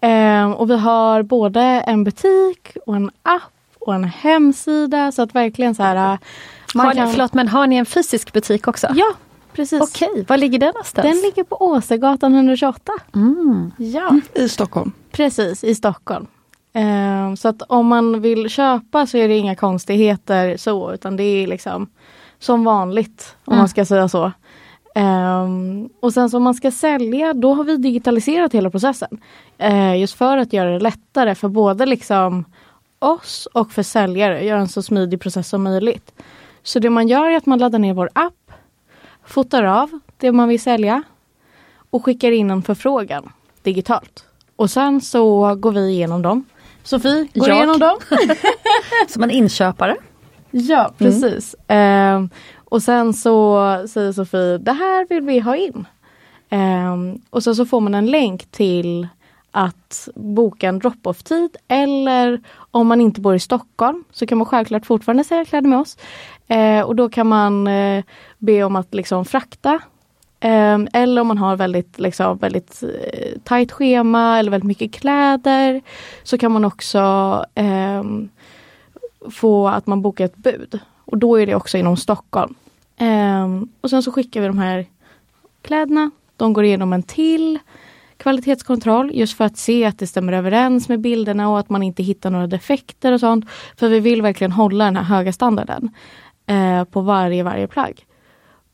Eh, 0.00 0.50
och 0.50 0.70
vi 0.70 0.76
har 0.76 1.22
både 1.22 1.60
en 1.62 2.04
butik 2.04 2.76
och 2.86 2.96
en 2.96 3.10
app 3.22 3.42
och 3.78 3.94
en 3.94 4.04
hemsida 4.04 5.12
så 5.12 5.22
att 5.22 5.34
verkligen 5.34 5.74
så 5.74 5.82
här. 5.82 6.18
Man 6.74 6.86
har, 6.86 6.94
kan... 6.94 7.10
Förlåt 7.10 7.34
men 7.34 7.48
har 7.48 7.66
ni 7.66 7.76
en 7.76 7.86
fysisk 7.86 8.32
butik 8.32 8.68
också? 8.68 8.86
Ja 8.94 9.14
precis. 9.52 9.80
Okej, 9.80 10.24
var 10.28 10.36
ligger 10.36 10.58
den 10.58 10.66
någonstans? 10.66 11.08
Den 11.08 11.16
ligger 11.16 11.44
på 11.44 11.56
Åsegatan 11.60 12.34
128. 12.34 12.92
Mm. 13.14 13.72
Ja. 13.78 14.20
I 14.34 14.48
Stockholm? 14.48 14.92
Precis, 15.10 15.64
i 15.64 15.74
Stockholm. 15.74 16.26
Eh, 16.72 17.34
så 17.34 17.48
att 17.48 17.62
om 17.62 17.86
man 17.86 18.20
vill 18.20 18.48
köpa 18.48 19.06
så 19.06 19.16
är 19.16 19.28
det 19.28 19.36
inga 19.36 19.54
konstigheter 19.54 20.56
så 20.56 20.92
utan 20.92 21.16
det 21.16 21.22
är 21.22 21.46
liksom 21.46 21.90
som 22.38 22.64
vanligt 22.64 23.36
om 23.44 23.52
mm. 23.52 23.58
man 23.58 23.68
ska 23.68 23.84
säga 23.84 24.08
så. 24.08 24.32
Um, 24.94 25.88
och 26.00 26.12
sen 26.12 26.30
så 26.30 26.36
om 26.36 26.42
man 26.42 26.54
ska 26.54 26.70
sälja, 26.70 27.34
då 27.34 27.54
har 27.54 27.64
vi 27.64 27.76
digitaliserat 27.76 28.54
hela 28.54 28.70
processen. 28.70 29.20
Uh, 29.62 29.98
just 29.98 30.14
för 30.14 30.36
att 30.36 30.52
göra 30.52 30.70
det 30.70 30.78
lättare 30.78 31.34
för 31.34 31.48
både 31.48 31.86
liksom 31.86 32.44
oss 32.98 33.48
och 33.52 33.72
för 33.72 33.82
säljare, 33.82 34.44
göra 34.44 34.60
en 34.60 34.68
så 34.68 34.82
smidig 34.82 35.20
process 35.20 35.48
som 35.48 35.62
möjligt. 35.62 36.12
Så 36.62 36.78
det 36.78 36.90
man 36.90 37.08
gör 37.08 37.30
är 37.30 37.36
att 37.36 37.46
man 37.46 37.58
laddar 37.58 37.78
ner 37.78 37.94
vår 37.94 38.10
app, 38.12 38.52
fotar 39.24 39.64
av 39.64 40.00
det 40.16 40.32
man 40.32 40.48
vill 40.48 40.60
sälja 40.60 41.02
och 41.90 42.04
skickar 42.04 42.32
in 42.32 42.50
en 42.50 42.62
förfrågan 42.62 43.32
digitalt. 43.62 44.24
Och 44.56 44.70
sen 44.70 45.00
så 45.00 45.54
går 45.54 45.72
vi 45.72 45.88
igenom 45.90 46.22
dem. 46.22 46.44
Sofie 46.82 47.28
går 47.34 47.48
Jag. 47.48 47.56
igenom 47.56 47.78
dem. 47.78 47.98
som 49.08 49.22
en 49.22 49.30
inköpare. 49.30 49.96
Ja, 50.50 50.92
precis. 50.98 51.56
Mm. 51.68 52.22
Uh, 52.22 52.28
och 52.70 52.82
sen 52.82 53.14
så 53.14 53.60
säger 53.88 54.12
Sofie, 54.12 54.58
det 54.58 54.72
här 54.72 55.06
vill 55.08 55.22
vi 55.22 55.38
ha 55.38 55.56
in. 55.56 55.86
Um, 56.50 57.22
och 57.30 57.44
sen 57.44 57.56
så 57.56 57.66
får 57.66 57.80
man 57.80 57.94
en 57.94 58.06
länk 58.06 58.46
till 58.50 59.08
att 59.50 60.08
boka 60.14 60.68
en 60.68 60.78
drop-off 60.78 61.22
tid 61.22 61.56
eller 61.68 62.40
om 62.70 62.86
man 62.86 63.00
inte 63.00 63.20
bor 63.20 63.34
i 63.34 63.38
Stockholm 63.38 64.04
så 64.10 64.26
kan 64.26 64.38
man 64.38 64.46
självklart 64.46 64.86
fortfarande 64.86 65.24
sälja 65.24 65.44
kläder 65.44 65.68
med 65.68 65.78
oss. 65.78 65.98
Uh, 66.50 66.80
och 66.80 66.96
då 66.96 67.08
kan 67.08 67.26
man 67.26 67.68
uh, 67.68 68.04
be 68.38 68.64
om 68.64 68.76
att 68.76 68.94
liksom 68.94 69.24
frakta 69.24 69.80
Um, 70.44 70.88
eller 70.92 71.20
om 71.20 71.26
man 71.26 71.38
har 71.38 71.56
väldigt, 71.56 71.98
liksom, 71.98 72.38
väldigt 72.38 72.82
eh, 72.82 73.38
tajt 73.44 73.72
schema 73.72 74.38
eller 74.38 74.50
väldigt 74.50 74.68
mycket 74.68 74.92
kläder 74.92 75.82
så 76.22 76.38
kan 76.38 76.52
man 76.52 76.64
också 76.64 77.00
um, 77.54 78.28
få 79.30 79.68
att 79.68 79.86
man 79.86 80.02
bokar 80.02 80.24
ett 80.24 80.36
bud. 80.36 80.80
Och 81.10 81.18
då 81.18 81.40
är 81.40 81.46
det 81.46 81.54
också 81.54 81.78
inom 81.78 81.96
Stockholm. 81.96 82.54
Um, 83.00 83.68
och 83.80 83.90
sen 83.90 84.02
så 84.02 84.12
skickar 84.12 84.40
vi 84.40 84.46
de 84.46 84.58
här 84.58 84.86
kläderna. 85.62 86.10
De 86.36 86.52
går 86.52 86.64
igenom 86.64 86.92
en 86.92 87.02
till 87.02 87.58
kvalitetskontroll 88.16 89.10
just 89.14 89.36
för 89.36 89.44
att 89.44 89.56
se 89.56 89.84
att 89.84 89.98
det 89.98 90.06
stämmer 90.06 90.32
överens 90.32 90.88
med 90.88 91.00
bilderna 91.00 91.48
och 91.48 91.58
att 91.58 91.70
man 91.70 91.82
inte 91.82 92.02
hittar 92.02 92.30
några 92.30 92.46
defekter 92.46 93.12
och 93.12 93.20
sånt. 93.20 93.44
För 93.76 93.88
vi 93.88 94.00
vill 94.00 94.22
verkligen 94.22 94.52
hålla 94.52 94.84
den 94.84 94.96
här 94.96 95.04
höga 95.04 95.32
standarden 95.32 95.90
eh, 96.46 96.84
på 96.84 97.00
varje, 97.00 97.42
varje 97.42 97.66
plagg. 97.66 98.06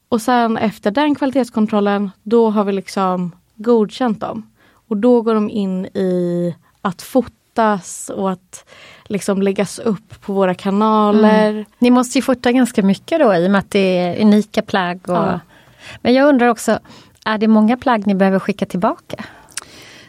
Och 0.09 0.23
sen 0.23 0.57
efter 0.57 0.91
den 0.91 1.15
kvalitetskontrollen, 1.15 2.11
då 2.23 2.51
har 2.51 2.65
vi 2.65 2.73
liksom 2.73 3.33
godkänt 3.55 4.21
dem. 4.21 4.51
Och 4.89 4.97
då 4.97 5.23
går 5.23 5.35
de 5.35 5.51
in 5.51 5.87
i 5.87 6.55
att 6.83 7.03
fota 7.03 7.31
fotas 7.57 8.11
och 8.11 8.31
att 8.31 8.65
liksom 9.07 9.43
läggas 9.43 9.79
upp 9.79 10.21
på 10.21 10.33
våra 10.33 10.55
kanaler. 10.55 11.51
Mm. 11.51 11.65
Ni 11.79 11.91
måste 11.91 12.19
ju 12.19 12.23
fota 12.23 12.53
ganska 12.53 12.83
mycket 12.83 13.21
då 13.21 13.35
i 13.35 13.47
och 13.47 13.51
med 13.51 13.59
att 13.59 13.71
det 13.71 13.99
är 13.99 14.23
unika 14.23 14.63
plagg. 14.63 15.01
Och... 15.09 15.17
Ja. 15.17 15.41
Men 16.03 16.15
jag 16.15 16.29
undrar 16.29 16.49
också, 16.49 16.79
är 17.25 17.39
det 17.39 17.49
många 17.49 17.77
plagg 17.77 18.07
ni 18.07 18.15
behöver 18.15 18.39
skicka 18.39 18.67
tillbaka? 18.67 19.25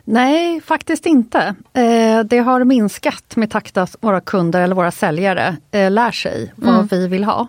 Nej, 0.04 0.62
faktiskt 0.62 1.06
inte. 1.06 1.56
Eh, 1.74 2.20
det 2.26 2.40
har 2.40 2.64
minskat 2.64 3.36
med 3.36 3.52
takt 3.52 3.78
att 3.78 3.96
våra 4.02 4.22
kunder 4.22 4.62
eller 4.62 4.76
våra 4.76 4.92
säljare 4.92 5.58
eh, 5.72 5.92
lär 5.92 6.12
sig 6.12 6.54
vad 6.56 6.74
mm. 6.74 6.88
vi 6.88 7.08
vill 7.08 7.24
ha. 7.24 7.48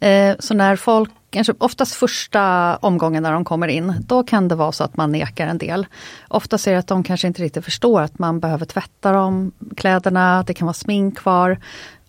Eh, 0.00 0.36
så 0.38 0.54
när 0.54 0.76
folk 0.76 1.10
kanske 1.30 1.54
oftast 1.58 1.94
första 1.94 2.76
omgången 2.76 3.22
när 3.22 3.32
de 3.32 3.44
kommer 3.44 3.68
in, 3.68 3.94
då 4.06 4.22
kan 4.22 4.48
det 4.48 4.54
vara 4.54 4.72
så 4.72 4.84
att 4.84 4.96
man 4.96 5.12
nekar 5.12 5.46
en 5.46 5.58
del. 5.58 5.86
Oftast 6.28 6.66
är 6.66 6.72
det 6.72 6.78
att 6.78 6.86
de 6.86 7.02
kanske 7.02 7.26
inte 7.26 7.42
riktigt 7.42 7.64
förstår 7.64 8.02
att 8.02 8.18
man 8.18 8.40
behöver 8.40 8.66
tvätta 8.66 9.12
de 9.12 9.52
kläderna, 9.76 10.42
det 10.46 10.54
kan 10.54 10.66
vara 10.66 10.74
smink 10.74 11.18
kvar. 11.18 11.58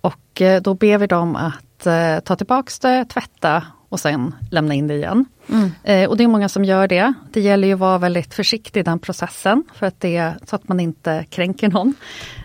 Och 0.02 0.42
eh, 0.42 0.62
då 0.62 0.74
ber 0.74 0.98
vi 0.98 1.08
dem 1.08 1.36
att 1.36 1.86
eh, 1.86 2.20
ta 2.20 2.36
tillbaks 2.36 2.80
det, 2.80 3.06
tvätta 3.06 3.64
och 3.90 4.00
sen 4.00 4.36
lämna 4.52 4.74
in 4.74 4.88
det 4.88 4.94
igen. 4.94 5.26
Mm. 5.50 5.72
Eh, 5.84 6.10
och 6.10 6.18
det 6.18 6.24
är 6.24 6.28
många 6.28 6.50
som 6.50 6.66
gör 6.66 6.88
det. 6.88 7.14
Det 7.32 7.42
gäller 7.42 7.68
ju 7.68 7.74
att 7.74 7.80
vara 7.80 7.98
väldigt 7.98 8.34
försiktig 8.34 8.80
i 8.80 8.84
den 8.84 9.00
processen 9.00 9.64
för 9.74 9.86
att 9.86 10.00
det, 10.00 10.34
så 10.46 10.56
att 10.56 10.68
man 10.68 10.80
inte 10.80 11.26
kränker 11.30 11.70
någon. 11.70 11.94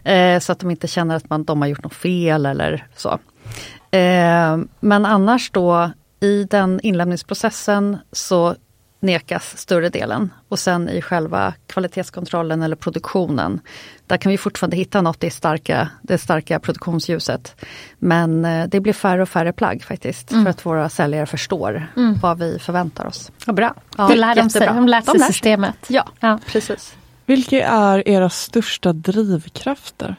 Eh, 0.05 0.41
så 0.41 0.53
att 0.53 0.59
de 0.59 0.71
inte 0.71 0.89
känner 0.89 1.17
att 1.17 1.31
man, 1.31 1.45
de 1.45 1.61
har 1.61 1.69
gjort 1.69 1.85
något 1.85 1.95
fel 1.95 2.47
eller 2.47 2.87
så. 2.97 3.19
Eh, 3.91 4.59
men 4.81 5.07
annars 5.07 5.51
då 5.51 5.91
i 6.25 6.47
den 6.51 6.81
inlämningsprocessen 6.83 7.99
så 8.13 8.57
nekas 9.01 9.59
större 9.59 9.89
delen 9.89 10.33
och 10.49 10.59
sen 10.59 10.89
i 10.89 11.03
själva 11.03 11.55
kvalitetskontrollen 11.67 12.63
eller 12.63 12.77
produktionen, 12.77 13.61
där 14.07 14.17
kan 14.17 14.33
vi 14.33 14.39
fortfarande 14.39 14.77
hitta 14.77 15.01
något 15.03 15.25
i 15.25 15.31
starka, 15.31 15.89
det 16.03 16.19
starka 16.19 16.61
produktionsljuset. 16.61 17.57
Men 17.99 18.45
eh, 18.45 18.67
det 18.69 18.81
blir 18.81 18.93
färre 18.93 19.23
och 19.23 19.29
färre 19.29 19.53
plagg 19.53 19.83
faktiskt, 19.83 20.33
mm. 20.33 20.45
för 20.45 20.51
att 20.51 20.67
våra 20.67 20.89
säljare 20.89 21.27
förstår 21.27 21.89
mm. 21.97 22.19
vad 22.23 22.39
vi 22.39 22.59
förväntar 22.59 23.07
oss. 23.07 23.31
Vad 23.47 23.57
bra. 23.57 23.75
Ja, 23.97 24.09
det 24.09 24.17
lär 24.17 24.35
de 24.35 24.51
sig, 24.51 24.67
de 24.67 24.89
lär 24.89 25.01
sig 25.01 25.21
systemet. 25.21 25.77
Ja, 25.89 26.09
ja, 26.21 26.39
precis. 26.47 26.97
Vilka 27.27 27.67
är 27.69 28.09
era 28.09 28.31
största 28.31 28.93
drivkrafter? 28.93 30.17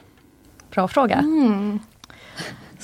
Bra 0.72 0.88
fråga. 0.88 1.16
Mm. 1.16 1.80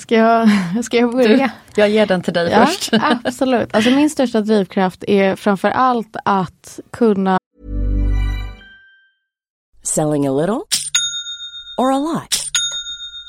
Ska 0.02 0.14
jag, 0.14 0.48
ska 0.84 0.96
jag 0.96 1.12
börja? 1.12 1.50
Du, 1.74 1.80
jag 1.80 1.90
ger 1.90 2.06
den 2.06 2.22
till 2.22 2.34
dig 2.34 2.50
ja, 2.50 2.66
först. 2.66 2.90
absolut. 3.24 3.74
Alltså 3.74 3.90
min 3.90 4.10
största 4.10 4.40
drivkraft 4.40 5.04
är 5.04 5.36
framför 5.36 5.70
allt 5.70 6.16
att 6.24 6.80
kunna 6.90 7.38
Selling 9.82 10.26
a 10.26 10.32
little 10.32 10.68
or 11.78 11.90
a 11.90 11.98
lot? 11.98 12.50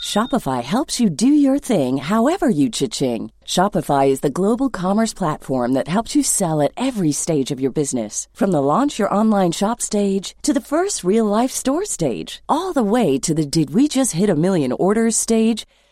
Shopify 0.03 0.62
helps 0.62 1.00
you 1.00 1.10
do 1.10 1.27
your 1.27 1.60
thing 1.60 1.98
however 1.98 2.50
you 2.50 2.70
cha-ching. 2.70 3.32
Shopify 3.46 4.10
is 4.10 4.20
the 4.22 4.30
global 4.30 4.70
commerce 4.70 5.13
platform 5.13 5.74
that 5.74 5.88
helps 5.88 6.15
you 6.15 6.24
sell 6.24 6.62
at 6.62 6.72
every 6.77 7.12
stage 7.12 7.51
of 7.51 7.60
your 7.60 7.72
business. 7.72 8.27
From 8.34 8.51
the 8.51 8.62
launch 8.62 9.00
your 9.00 9.13
online 9.13 9.51
shop 9.51 9.82
stage 9.82 10.36
to 10.42 10.53
the 10.53 10.68
first 10.74 11.03
real 11.03 11.25
life 11.25 11.51
store 11.51 11.86
stage, 11.86 12.44
all 12.50 12.74
the 12.74 12.84
way 12.84 13.20
to 13.20 13.34
the 13.34 13.46
did 13.46 13.74
we 13.74 13.88
just 13.88 14.12
hit 14.12 14.30
a 14.30 14.36
million 14.36 14.72
orders 14.72 15.15
stage. 15.15 15.65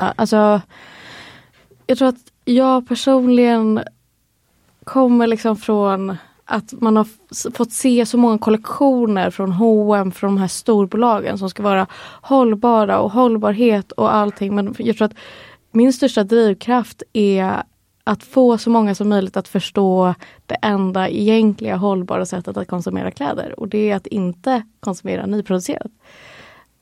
Alltså, 0.00 0.60
jag 1.86 1.98
tror 1.98 2.08
att 2.08 2.32
jag 2.44 2.88
personligen 2.88 3.80
kommer 4.84 5.26
liksom 5.26 5.56
från 5.56 6.16
att 6.44 6.72
man 6.72 6.96
har 6.96 7.06
fått 7.50 7.72
se 7.72 8.06
så 8.06 8.18
många 8.18 8.38
kollektioner 8.38 9.30
från 9.30 9.52
H&M 9.52 10.12
från 10.12 10.34
de 10.34 10.40
här 10.40 10.48
storbolagen 10.48 11.38
som 11.38 11.50
ska 11.50 11.62
vara 11.62 11.86
hållbara 12.20 12.98
och 13.00 13.12
hållbarhet 13.12 13.92
och 13.92 14.14
allting. 14.14 14.54
Men 14.54 14.74
jag 14.78 14.96
tror 14.96 15.06
att 15.06 15.16
min 15.70 15.92
största 15.92 16.24
drivkraft 16.24 17.02
är 17.12 17.62
att 18.04 18.22
få 18.22 18.58
så 18.58 18.70
många 18.70 18.94
som 18.94 19.08
möjligt 19.08 19.36
att 19.36 19.48
förstå 19.48 20.14
det 20.46 20.54
enda 20.62 21.08
egentliga 21.08 21.76
hållbara 21.76 22.26
sättet 22.26 22.56
att 22.56 22.68
konsumera 22.68 23.10
kläder 23.10 23.60
och 23.60 23.68
det 23.68 23.90
är 23.90 23.96
att 23.96 24.06
inte 24.06 24.62
konsumera 24.80 25.26
nyproducerat. 25.26 25.92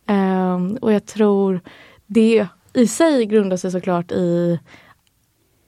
Um, 0.08 0.76
och 0.76 0.92
jag 0.92 1.06
tror 1.06 1.60
det 2.06 2.48
i 2.74 2.86
sig 2.86 3.26
grundar 3.26 3.56
sig 3.56 3.70
såklart 3.70 4.12
i 4.12 4.58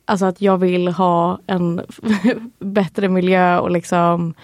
Alltså 0.09 0.27
att 0.27 0.41
jag 0.41 0.59
vill 0.59 0.89
ha 0.89 1.39
en 1.47 1.81
bättre 2.59 3.09
miljö 3.09 3.59
och 3.59 3.71
liksom 3.71 4.35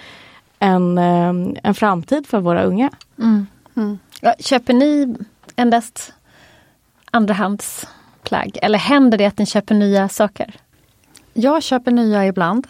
en, 0.58 0.98
ehm, 0.98 1.56
en 1.62 1.74
framtid 1.74 2.26
för 2.26 2.40
våra 2.40 2.62
unga. 2.62 2.90
Ja, 4.20 4.34
köper 4.38 4.72
ni 4.72 5.16
endast 5.56 6.12
andrahandsplagg? 7.10 8.58
Eller 8.62 8.78
händer 8.78 9.18
det 9.18 9.26
att 9.26 9.38
ni 9.38 9.46
köper 9.46 9.74
nya 9.74 10.08
saker? 10.08 10.54
Jag 11.32 11.62
köper 11.62 11.90
nya 11.90 12.26
ibland. 12.26 12.66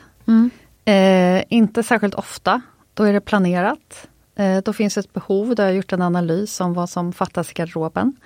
Eh, 0.85 1.45
inte 1.49 1.83
särskilt 1.83 2.15
ofta. 2.15 2.61
Då 2.95 3.05
är 3.05 3.13
det 3.13 3.21
planerat. 3.21 4.09
Eh, 4.37 4.59
då 4.65 4.73
finns 4.73 4.99
ett 4.99 5.13
behov. 5.13 5.55
Då 5.55 5.63
har 5.63 5.69
jag 5.69 5.77
gjort 5.77 5.93
en 5.93 6.03
analys 6.03 6.61
om 6.61 6.75
vad 6.75 6.91
som 6.91 7.13
fattas 7.13 7.51
i 7.51 7.55
garderoben. 7.55 8.17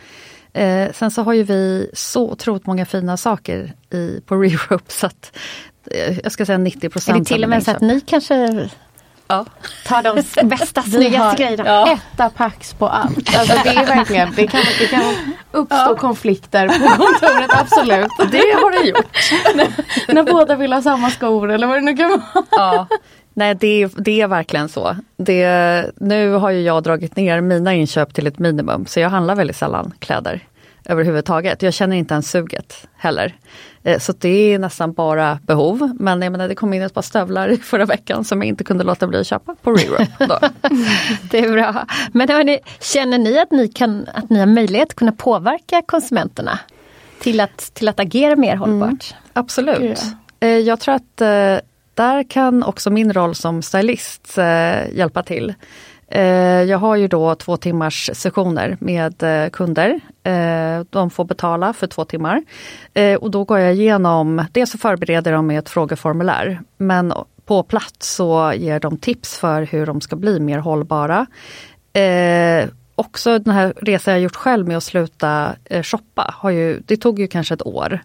Eh, 0.57 0.93
sen 0.93 1.11
så 1.11 1.23
har 1.23 1.33
ju 1.33 1.43
vi 1.43 1.91
så 1.93 2.31
otroligt 2.31 2.67
många 2.67 2.87
fina 2.87 3.17
saker 3.17 3.73
i, 3.93 4.21
på 4.27 4.37
Rerope 4.37 4.85
så 4.93 5.07
att 5.07 5.37
eh, 5.91 6.19
jag 6.19 6.33
ska 6.33 6.47
säga 6.47 6.59
90 6.59 6.85
Är 6.85 6.89
procent. 6.89 7.19
det 7.19 7.35
till 7.35 7.45
och 7.45 7.51
med 7.51 7.63
så 7.63 7.71
att 7.71 7.81
ni 7.81 8.01
kanske 8.01 8.69
tar 9.87 10.03
de 10.03 10.49
bästa, 10.49 10.83
snyggaste 10.83 11.43
grejerna? 11.43 11.93
etta 11.93 12.31
pax 12.31 12.75
på 12.75 12.89
allt. 12.89 13.37
Alltså 13.37 13.55
det 13.65 13.71
är 13.71 13.87
verkligen, 13.87 14.33
det 14.37 14.47
kan, 14.47 14.61
det 14.79 14.87
kan 14.87 15.03
uppstå 15.53 15.97
konflikter 15.97 16.69
på 16.69 17.05
kontoret, 17.05 17.51
absolut. 17.51 18.11
Det 18.33 18.39
har 18.39 18.83
det 18.83 18.89
gjort. 18.89 19.17
När 20.09 20.23
båda 20.23 20.57
vill 20.57 20.73
ha 20.73 20.83
samma 20.83 21.11
skor 21.11 21.51
eller 21.51 21.67
vad 21.67 21.77
det 21.77 21.81
nu 21.81 21.97
kan 21.97 22.11
vara. 22.11 22.45
Ja. 22.51 22.87
Nej, 23.39 23.55
det, 23.55 23.87
det 23.97 24.21
är 24.21 24.29
verkligen 24.29 24.69
så. 24.69 24.97
Det, 25.17 25.91
nu 25.97 26.33
har 26.33 26.51
ju 26.51 26.61
jag 26.61 26.83
dragit 26.83 27.17
ner 27.17 27.41
mina 27.41 27.75
inköp 27.75 28.15
till 28.15 28.27
ett 28.27 28.39
minimum, 28.39 28.87
så 28.87 29.01
jag 29.01 29.11
handlar 29.11 29.37
väldigt 29.37 29.57
sällan 29.57 29.93
kläder 29.99 30.41
överhuvudtaget. 30.85 31.63
Jag 31.63 31.75
känner 31.75 31.97
inte 31.97 32.15
ens 32.15 32.31
suget 32.31 32.87
heller. 32.97 33.35
Eh, 33.83 33.99
Så 33.99 34.13
det 34.19 34.29
är 34.55 34.59
nästan 34.59 34.93
bara 34.93 35.39
behov. 35.43 35.97
Men 36.01 36.23
jag 36.23 36.33
menar, 36.33 36.49
det 36.49 36.55
kom 36.55 36.75
in 36.75 36.83
ett 36.83 36.95
par 36.95 37.03
stövlar 37.03 37.57
förra 37.63 37.85
veckan 37.85 38.25
som 38.25 38.39
jag 38.39 38.49
inte 38.49 38.65
kunde 38.65 38.85
låta 38.85 39.07
bli 39.07 39.19
att 39.21 39.27
köpa 39.27 39.55
på 39.63 39.73
Rero. 39.73 39.97
Det 41.31 41.39
är 41.39 41.53
bra. 41.53 41.85
Men 42.13 42.29
hörni, 42.29 42.59
känner 42.81 43.19
ni 43.19 43.39
att 43.39 43.51
ni, 43.51 43.69
kan, 43.69 44.07
att 44.15 44.31
ni 44.31 44.39
har 44.39 44.47
möjlighet 44.47 44.89
att 44.89 44.95
kunna 44.97 45.13
påverka 45.13 45.83
konsumenterna 45.87 46.59
till 47.21 47.41
att, 47.41 47.59
till 47.75 47.89
att 47.89 48.01
agera 48.01 48.37
mer 48.37 48.57
hållbart? 48.57 49.15
Absolut. 49.33 50.03
Eh, 50.41 50.49
Jag 50.49 50.81
tror 50.81 50.95
att 50.95 51.21
eh, 51.21 51.57
där 51.97 52.23
kan 52.31 52.63
också 52.63 52.91
min 52.91 53.13
roll 53.13 53.35
som 53.35 53.63
stylist 53.63 54.39
eh, 54.39 54.95
hjälpa 54.97 55.23
till. 55.23 55.55
Eh, 56.09 56.23
Jag 56.63 56.79
har 56.79 56.97
ju 56.97 57.09
då 57.09 57.35
två 57.35 57.57
timmars 57.57 58.11
sessioner 58.15 58.77
med 58.81 59.23
eh, 59.23 59.51
kunder. 59.51 60.01
Eh, 60.23 60.85
De 60.91 61.11
får 61.11 61.25
betala 61.25 61.73
för 61.73 61.87
två 61.87 62.05
timmar. 62.05 62.43
Eh, 62.95 63.15
Och 63.15 63.31
då 63.31 63.45
går 63.45 63.59
jag 63.59 63.75
igenom, 63.75 64.45
dels 64.53 64.71
så 64.71 64.79
förbereder 64.79 65.33
de 65.33 65.47
med 65.47 65.59
ett 65.59 65.69
frågeformulär, 65.69 66.61
men 66.77 67.13
på 67.45 67.63
plats 67.63 68.15
så 68.15 68.53
ger 68.57 68.81
de 68.81 68.99
tips 68.99 69.39
för 69.39 69.63
hur 69.63 69.87
de 69.87 70.01
ska 70.01 70.17
bli 70.17 70.41
mer 70.41 70.59
hållbara. 70.59 71.27
Eh, 71.93 72.69
Också 72.99 73.39
den 73.39 73.55
här 73.55 73.75
resan 73.77 74.15
jag 74.15 74.23
gjort 74.23 74.37
själv 74.37 74.69
med 74.69 74.77
att 74.77 74.85
sluta 74.85 75.57
eh, 75.65 75.83
shoppa, 75.83 76.35
har 76.35 76.51
ju, 76.51 76.81
det 76.87 76.97
tog 76.97 77.19
ju 77.19 77.29
kanske 77.29 77.55
ett 77.55 77.67
år. 77.67 78.01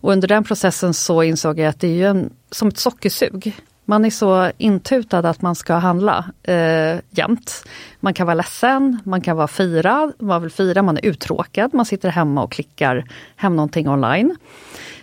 Och 0.00 0.12
under 0.12 0.28
den 0.28 0.44
processen 0.44 0.94
så 0.94 1.22
insåg 1.22 1.58
jag 1.58 1.68
att 1.68 1.80
det 1.80 1.88
är 1.88 1.94
ju 1.94 2.06
en, 2.06 2.32
som 2.50 2.68
ett 2.68 2.78
sockersug. 2.78 3.56
Man 3.84 4.04
är 4.04 4.10
så 4.10 4.50
intutad 4.58 5.18
att 5.18 5.42
man 5.42 5.54
ska 5.54 5.74
handla 5.74 6.24
eh, 6.42 6.98
jämt. 7.10 7.64
Man 8.00 8.14
kan 8.14 8.26
vara 8.26 8.34
ledsen, 8.34 8.98
man 9.04 9.20
kan 9.20 9.36
vara 9.36 9.48
firad, 9.48 10.12
man 10.18 10.42
vill 10.42 10.50
fira, 10.50 10.82
man 10.82 10.96
är 10.96 11.06
uttråkad, 11.06 11.74
man 11.74 11.86
sitter 11.86 12.08
hemma 12.08 12.42
och 12.42 12.52
klickar 12.52 13.04
hem 13.36 13.56
någonting 13.56 13.88
online. 13.88 14.36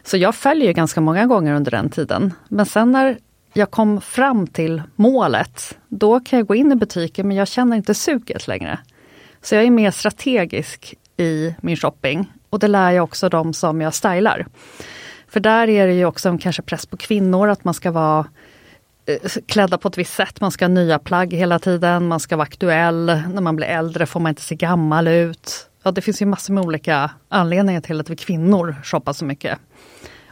Så 0.04 0.18
jag 0.18 0.36
följer 0.36 0.74
ganska 0.74 1.02
många 1.02 1.26
gånger 1.26 1.54
under 1.54 1.72
den 1.72 1.90
tiden. 1.90 2.34
Men 2.48 2.66
sen 2.66 2.92
när 2.92 3.18
jag 3.54 3.72
kom 3.72 4.02
fram 4.02 4.48
till 4.48 4.82
målet, 4.96 5.78
då 5.88 6.20
kan 6.20 6.40
jag 6.40 6.48
gå 6.48 6.56
in 6.56 6.72
i 6.72 6.76
butiken 6.76 7.28
men 7.28 7.38
jag 7.38 7.48
känner 7.48 7.78
inte 7.78 7.94
suget 7.94 8.48
längre. 8.48 8.80
Så 9.48 9.56
jag 9.56 9.64
är 9.64 9.72
mer 9.72 9.92
strategisk 9.92 10.96
i 11.18 11.56
min 11.62 11.78
shopping 11.78 12.32
och 12.50 12.60
det 12.60 12.68
lär 12.68 12.92
jag 12.92 13.04
också 13.04 13.30
de 13.30 13.54
som 13.54 13.82
jag 13.82 13.94
stylar. 13.94 14.48
För 15.28 15.40
där 15.40 15.70
är 15.70 15.88
det 15.88 15.94
ju 15.94 16.06
också 16.06 16.30
en 16.30 16.38
kanske 16.38 16.62
press 16.62 16.86
på 16.86 16.98
kvinnor 16.98 17.50
att 17.50 17.64
man 17.64 17.74
ska 17.74 17.92
vara 17.92 18.28
eh, 19.06 19.32
klädda 19.46 19.78
på 19.78 19.88
ett 19.88 19.98
visst 19.98 20.14
sätt, 20.14 20.42
man 20.42 20.52
ska 20.52 20.66
ha 20.66 20.70
nya 20.70 21.00
plagg 21.00 21.34
hela 21.34 21.60
tiden, 21.60 22.08
man 22.08 22.20
ska 22.20 22.36
vara 22.36 22.44
aktuell, 22.44 23.06
när 23.06 23.42
man 23.42 23.56
blir 23.56 23.68
äldre 23.68 24.06
får 24.06 24.20
man 24.20 24.30
inte 24.30 24.42
se 24.42 24.56
gammal 24.56 25.08
ut. 25.08 25.70
Ja, 25.84 25.92
det 25.92 26.02
finns 26.02 26.22
ju 26.22 26.26
massor 26.26 26.54
med 26.54 26.64
olika 26.64 27.12
anledningar 27.30 27.82
till 27.82 28.00
att 28.00 28.10
vi 28.10 28.16
kvinnor 28.16 28.76
shoppar 28.84 29.14
så 29.14 29.26
mycket. 29.26 29.60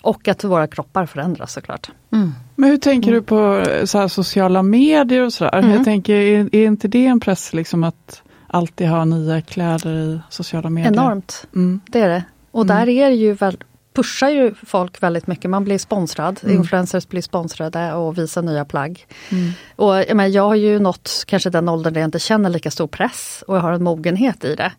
Och 0.02 0.28
att 0.28 0.44
våra 0.44 0.68
kroppar 0.68 1.06
förändras 1.06 1.54
såklart. 1.54 1.92
Mm. 2.12 2.32
Men 2.56 2.70
hur 2.70 2.78
tänker 2.78 3.12
du 3.12 3.22
på 3.22 3.66
så 3.86 4.10
sociala 4.10 4.64
medier 4.64 5.22
och 5.22 5.34
sådär? 5.34 5.60
Mm. 5.60 5.72
Jag 5.72 5.84
tänker, 5.84 6.14
är, 6.16 6.56
är, 6.56 6.66
inte 6.66 6.88
det 6.88 7.06
en 7.06 7.20
press 7.20 7.54
liksom 7.54 7.84
att 7.84 8.22
alltid 8.56 8.88
ha 8.88 9.06
nya 9.06 9.42
kläder 9.42 9.94
i 9.94 10.20
sociala 10.30 10.70
medier? 10.70 10.94
Enormt, 10.94 11.48
mm. 11.56 11.80
det 11.88 12.00
är 12.00 12.10
det. 12.10 12.24
Och 12.52 12.64
mm. 12.64 12.78
där 12.78 12.90
är 12.90 13.10
ju 13.10 13.34
väl, 13.34 13.58
pushar 13.96 14.30
ju 14.30 14.54
folk 14.64 15.04
väldigt 15.04 15.28
mycket. 15.28 15.50
Man 15.50 15.64
blir 15.64 15.78
sponsrad, 15.78 16.40
mm. 16.44 16.56
influencers 16.56 17.08
blir 17.08 17.22
sponsrade 17.22 17.94
och 17.94 18.18
visar 18.18 18.42
nya 18.42 18.66
plagg. 18.66 19.06
Mm. 19.30 19.52
Och 19.76 19.96
jag, 19.96 20.16
menar, 20.16 20.30
jag 20.30 20.44
har 20.44 20.56
ju 20.56 20.80
nått 20.80 21.24
kanske 21.28 21.50
den 21.50 21.70
åldern 21.70 21.94
där 21.94 22.02
jag 22.02 22.08
inte 22.08 22.20
känner 22.20 22.50
lika 22.50 22.72
stor 22.72 22.88
press 22.88 23.44
och 23.48 23.58
jag 23.58 23.62
har 23.62 23.72
en 23.72 23.84
mogenhet 23.84 24.44
i 24.44 24.56
det. 24.56 24.72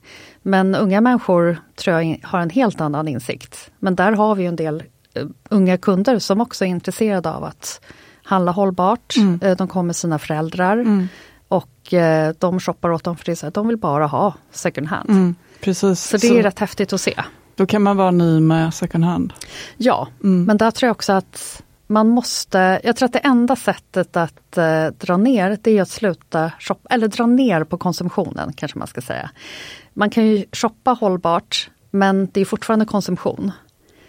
Men 0.43 0.75
unga 0.75 1.01
människor 1.01 1.59
tror 1.75 2.01
jag 2.01 2.21
har 2.23 2.41
en 2.41 2.51
helt 2.51 2.81
annan 2.81 3.09
insikt. 3.09 3.71
Men 3.79 3.95
där 3.95 4.13
har 4.13 4.35
vi 4.35 4.47
en 4.47 4.57
del 4.57 4.83
uh, 5.19 5.27
unga 5.51 5.79
kunder 5.79 6.19
som 6.19 6.41
också 6.41 6.65
är 6.65 6.69
intresserade 6.69 7.31
av 7.31 7.45
att 7.45 7.81
handla 8.23 8.53
hållbart. 8.53 9.17
Mm. 9.17 9.41
Uh, 9.45 9.57
de 9.57 9.69
kommer 9.69 9.87
med 9.87 9.97
sina 9.97 10.19
föräldrar. 10.19 10.73
Mm. 10.79 11.09
Och 11.49 11.93
uh, 11.93 12.35
de 12.39 12.61
shoppar 12.61 12.91
åt 12.91 13.05
dem 13.05 13.17
för 13.17 13.25
det, 13.25 13.37
så 13.37 13.47
att 13.47 13.55
de 13.55 13.69
vill 13.69 13.77
bara 13.77 14.07
ha 14.07 14.35
second 14.51 14.87
hand. 14.87 15.11
Mm, 15.11 15.35
precis. 15.61 16.01
Så 16.01 16.17
det 16.17 16.27
är 16.27 16.43
så. 16.43 16.49
rätt 16.49 16.59
häftigt 16.59 16.93
att 16.93 17.01
se. 17.01 17.15
Då 17.55 17.67
kan 17.67 17.83
man 17.83 17.97
vara 17.97 18.11
ny 18.11 18.41
med 18.41 18.75
second 18.75 19.05
hand? 19.05 19.33
Ja, 19.77 20.09
mm. 20.23 20.45
men 20.45 20.57
där 20.57 20.71
tror 20.71 20.87
jag 20.87 20.95
också 20.95 21.13
att 21.13 21.63
man 21.87 22.09
måste, 22.09 22.81
jag 22.85 22.97
tror 22.97 23.07
att 23.07 23.13
det 23.13 23.19
enda 23.19 23.57
sättet 23.57 24.17
att 24.17 24.59
eh, 24.59 24.87
dra 24.87 25.17
ner, 25.17 25.59
det 25.63 25.79
är 25.79 25.83
att 25.83 25.89
sluta 25.89 26.53
shoppa, 26.59 26.95
eller 26.95 27.09
dra 27.09 27.27
ner 27.27 27.65
på 27.65 27.79
konsumtionen 27.79 28.53
kanske 28.53 28.79
man 28.79 28.89
ska 28.89 29.01
säga. 29.01 29.31
Man 29.93 30.11
kan 30.11 30.27
ju 30.27 30.45
shoppa 30.53 30.91
hållbart, 30.91 31.71
men 31.91 32.29
det 32.33 32.41
är 32.41 32.45
fortfarande 32.45 32.85
konsumtion. 32.85 33.53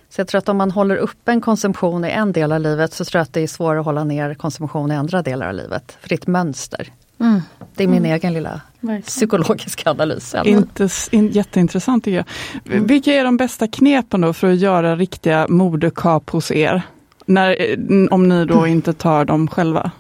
Så 0.10 0.22
jag 0.22 0.28
tror 0.28 0.40
att 0.40 0.50
om 0.50 0.58
man 0.58 0.72
håller 0.72 0.96
upp 0.96 1.30
en 1.30 1.42
konsumtion 1.42 2.06
i 2.06 2.10
en 2.10 2.32
del 2.32 2.52
av 2.52 2.60
livet 2.60 2.94
så 2.94 3.06
tror 3.06 3.20
jag 3.20 3.24
att 3.24 3.34
det 3.34 3.42
är 3.42 3.48
svårare 3.48 3.80
att 3.80 3.86
hålla 3.86 4.04
ner 4.04 4.34
konsumtion 4.34 4.92
i 4.92 4.96
andra 4.96 5.22
delar 5.22 5.48
av 5.48 5.54
livet. 5.54 5.98
För 6.02 6.10
det 6.10 6.16
är 6.16 6.18
ett 6.18 6.28
mönster. 6.28 6.94
Mm. 7.20 7.42
Det 7.76 7.84
är 7.84 7.88
min 7.88 7.98
mm. 7.98 8.12
egen 8.12 8.34
lilla 8.34 8.62
Verkligen. 8.80 9.02
psykologiska 9.02 9.92
analys. 9.92 10.36
Inte, 10.46 10.90
in, 11.12 11.32
jätteintressant 11.32 12.04
tycker 12.04 12.18
jag. 12.18 12.26
Mm. 12.74 12.88
Vilka 12.88 13.14
är 13.14 13.24
de 13.24 13.38
bästa 13.38 13.68
knepen 13.68 14.22
då 14.22 14.34
för 14.34 14.52
att 14.52 14.60
göra 14.60 14.96
riktiga 14.96 15.46
modekap 15.50 16.30
hos 16.30 16.52
er? 16.52 16.82
När, 17.26 17.78
om 18.14 18.30
ni 18.30 18.46
då 18.46 18.68
inte 18.68 18.94
tar 18.94 19.26
dem 19.26 19.48
själva? 19.48 19.92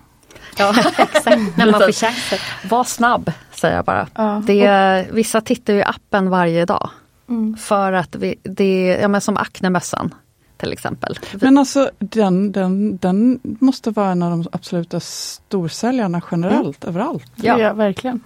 Ja, 0.58 0.73
exakt. 0.97 1.58
När 1.58 1.71
man 1.71 1.82
får 1.82 1.91
chansen. 1.91 2.39
Var 2.69 2.84
snabb, 2.84 3.32
säger 3.51 3.75
jag 3.75 3.86
bara. 3.86 4.08
Ja. 4.15 4.43
Det, 4.47 5.08
vissa 5.12 5.41
tittar 5.41 5.73
ju 5.73 5.80
i 5.80 5.84
appen 5.84 6.30
varje 6.30 6.65
dag. 6.65 6.89
Mm. 7.30 7.58
För 7.58 7.93
att 7.93 8.15
vi, 8.15 8.36
det, 8.43 8.97
ja 9.01 9.08
men 9.08 9.21
som 9.21 9.38
aknemössan 9.38 10.13
till 10.58 10.74
exempel. 10.74 11.20
Men 11.34 11.58
alltså 11.58 11.91
den, 12.00 12.52
den, 12.52 12.98
den 12.98 13.39
måste 13.43 13.91
vara 13.91 14.12
en 14.12 14.24
av 14.24 14.32
de 14.32 14.46
absoluta 14.52 15.00
storsäljarna 15.00 16.22
generellt 16.32 16.84
mm. 16.84 16.96
överallt. 16.96 17.32
Ja. 17.36 17.60
ja, 17.60 17.74
verkligen. 17.74 18.20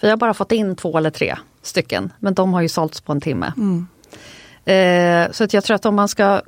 Vi 0.00 0.10
har 0.10 0.16
bara 0.16 0.34
fått 0.34 0.52
in 0.52 0.76
två 0.76 0.98
eller 0.98 1.10
tre 1.10 1.36
stycken, 1.62 2.12
men 2.18 2.34
de 2.34 2.54
har 2.54 2.60
ju 2.60 2.68
sålts 2.68 3.00
på 3.00 3.12
en 3.12 3.20
timme. 3.20 3.52
Mm. 3.56 3.86
Eh, 4.64 5.32
så 5.32 5.44
att 5.44 5.52
jag 5.52 5.64
tror 5.64 5.74
att 5.74 5.86
om 5.86 5.94
man 5.94 6.08
ska 6.08 6.42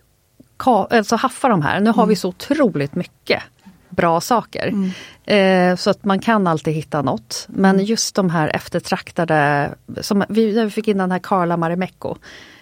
alltså 0.57 1.17
haffa 1.17 1.49
de 1.49 1.63
här, 1.63 1.81
nu 1.81 1.91
har 1.91 2.03
mm. 2.03 2.09
vi 2.09 2.17
så 2.17 2.29
otroligt 2.29 2.95
mycket 2.95 3.43
bra 3.89 4.21
saker. 4.21 4.69
Mm. 4.69 4.91
Eh, 5.25 5.77
så 5.77 5.91
att 5.91 6.05
man 6.05 6.19
kan 6.19 6.47
alltid 6.47 6.75
hitta 6.75 7.03
något. 7.03 7.47
Men 7.49 7.75
mm. 7.75 7.87
just 7.87 8.15
de 8.15 8.31
här 8.31 8.49
eftertraktade, 8.49 9.71
som 10.01 10.25
vi, 10.29 10.51
vi 10.51 10.71
fick 10.71 10.89
in 10.89 10.99
den 10.99 11.11
här 11.11 11.19
Carla 11.19 11.57
Marimekko 11.57 12.17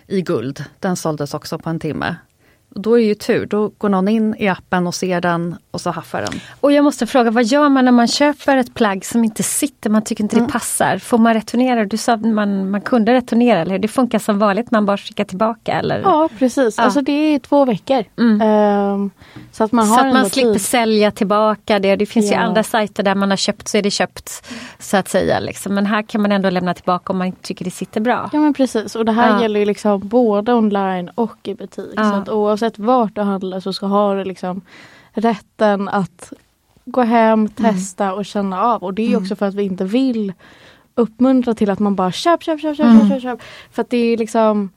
i 0.06 0.22
guld, 0.22 0.64
den 0.78 0.96
såldes 0.96 1.34
också 1.34 1.58
på 1.58 1.70
en 1.70 1.80
timme. 1.80 2.16
Då 2.74 2.94
är 2.94 2.98
det 2.98 3.06
ju 3.06 3.14
tur, 3.14 3.46
då 3.46 3.70
går 3.78 3.88
någon 3.88 4.08
in 4.08 4.34
i 4.38 4.48
appen 4.48 4.86
och 4.86 4.94
ser 4.94 5.20
den 5.20 5.56
och 5.70 5.80
så 5.80 5.90
haffar 5.90 6.20
den. 6.20 6.40
Och 6.60 6.72
jag 6.72 6.84
måste 6.84 7.06
fråga, 7.06 7.30
vad 7.30 7.44
gör 7.44 7.68
man 7.68 7.84
när 7.84 7.92
man 7.92 8.08
köper 8.08 8.56
ett 8.56 8.74
plagg 8.74 9.04
som 9.04 9.24
inte 9.24 9.42
sitter, 9.42 9.90
man 9.90 10.02
tycker 10.02 10.24
inte 10.24 10.36
mm. 10.36 10.46
det 10.46 10.52
passar? 10.52 10.98
Får 10.98 11.18
man 11.18 11.34
returnera? 11.34 11.84
Du 11.84 11.96
sa 11.96 12.12
att 12.12 12.24
man, 12.24 12.70
man 12.70 12.80
kunde 12.80 13.14
returnera, 13.14 13.60
eller 13.60 13.72
hur? 13.72 13.78
Det 13.78 13.88
funkar 13.88 14.18
som 14.18 14.38
vanligt, 14.38 14.70
man 14.70 14.86
bara 14.86 14.96
skickar 14.96 15.24
tillbaka? 15.24 15.72
Eller? 15.72 16.00
Ja 16.00 16.28
precis, 16.38 16.74
ja. 16.78 16.84
alltså 16.84 17.00
det 17.00 17.12
är 17.12 17.38
två 17.38 17.64
veckor. 17.64 18.04
Mm. 18.18 18.40
Um, 18.42 19.10
så 19.52 19.64
att 19.64 19.72
man, 19.72 19.88
har 19.88 19.98
så 19.98 20.06
att 20.06 20.14
man 20.14 20.30
slipper 20.30 20.52
tid. 20.52 20.62
sälja 20.62 21.10
tillbaka 21.10 21.78
det. 21.78 21.96
Det 21.96 22.06
finns 22.06 22.30
ja. 22.30 22.36
ju 22.36 22.38
andra 22.42 22.62
sajter 22.62 23.02
där 23.02 23.14
man 23.14 23.30
har 23.30 23.36
köpt 23.36 23.68
så 23.68 23.78
är 23.78 23.82
det 23.82 23.90
köpt. 23.90 24.46
Så 24.78 24.96
att 24.96 25.08
säga. 25.08 25.40
Liksom. 25.40 25.74
Men 25.74 25.86
här 25.86 26.02
kan 26.02 26.22
man 26.22 26.32
ändå 26.32 26.50
lämna 26.50 26.74
tillbaka 26.74 27.12
om 27.12 27.18
man 27.18 27.32
tycker 27.32 27.64
det 27.64 27.70
sitter 27.70 28.00
bra. 28.00 28.30
Ja 28.32 28.38
men 28.38 28.54
precis 28.54 28.96
och 28.96 29.04
det 29.04 29.12
här 29.12 29.30
ja. 29.30 29.42
gäller 29.42 29.60
ju 29.60 29.66
liksom 29.66 30.08
både 30.08 30.54
online 30.54 31.10
och 31.14 31.36
i 31.42 31.54
butik. 31.54 31.94
Så 31.94 32.00
att 32.00 32.28
oavsett 32.62 32.78
vart 32.78 33.14
du 33.14 33.20
handlar 33.20 33.60
så 33.60 33.72
ska 33.72 33.86
ha 33.86 34.14
du 34.14 34.24
liksom 34.24 34.60
rätten 35.12 35.88
att 35.88 36.32
gå 36.84 37.02
hem, 37.02 37.40
mm. 37.40 37.48
testa 37.48 38.04
mm. 38.04 38.16
och 38.16 38.26
känna 38.26 38.62
av. 38.62 38.82
Och 38.82 38.94
det 38.94 39.02
är 39.02 39.08
mm. 39.08 39.22
också 39.22 39.36
för 39.36 39.46
att 39.46 39.54
vi 39.54 39.62
inte 39.62 39.84
vill 39.84 40.32
uppmuntra 40.94 41.54
till 41.54 41.70
att 41.70 41.78
man 41.78 41.94
bara 41.94 42.12
köp, 42.12 42.42
köp, 42.42 42.60
köp, 42.60 42.76
köp, 42.76 42.86
mm. 42.86 43.08
köp, 43.08 43.22
köp. 43.22 43.42
För 43.70 43.82
att 43.82 43.90
det 43.90 43.96
är 43.96 44.16
liksom 44.16 44.70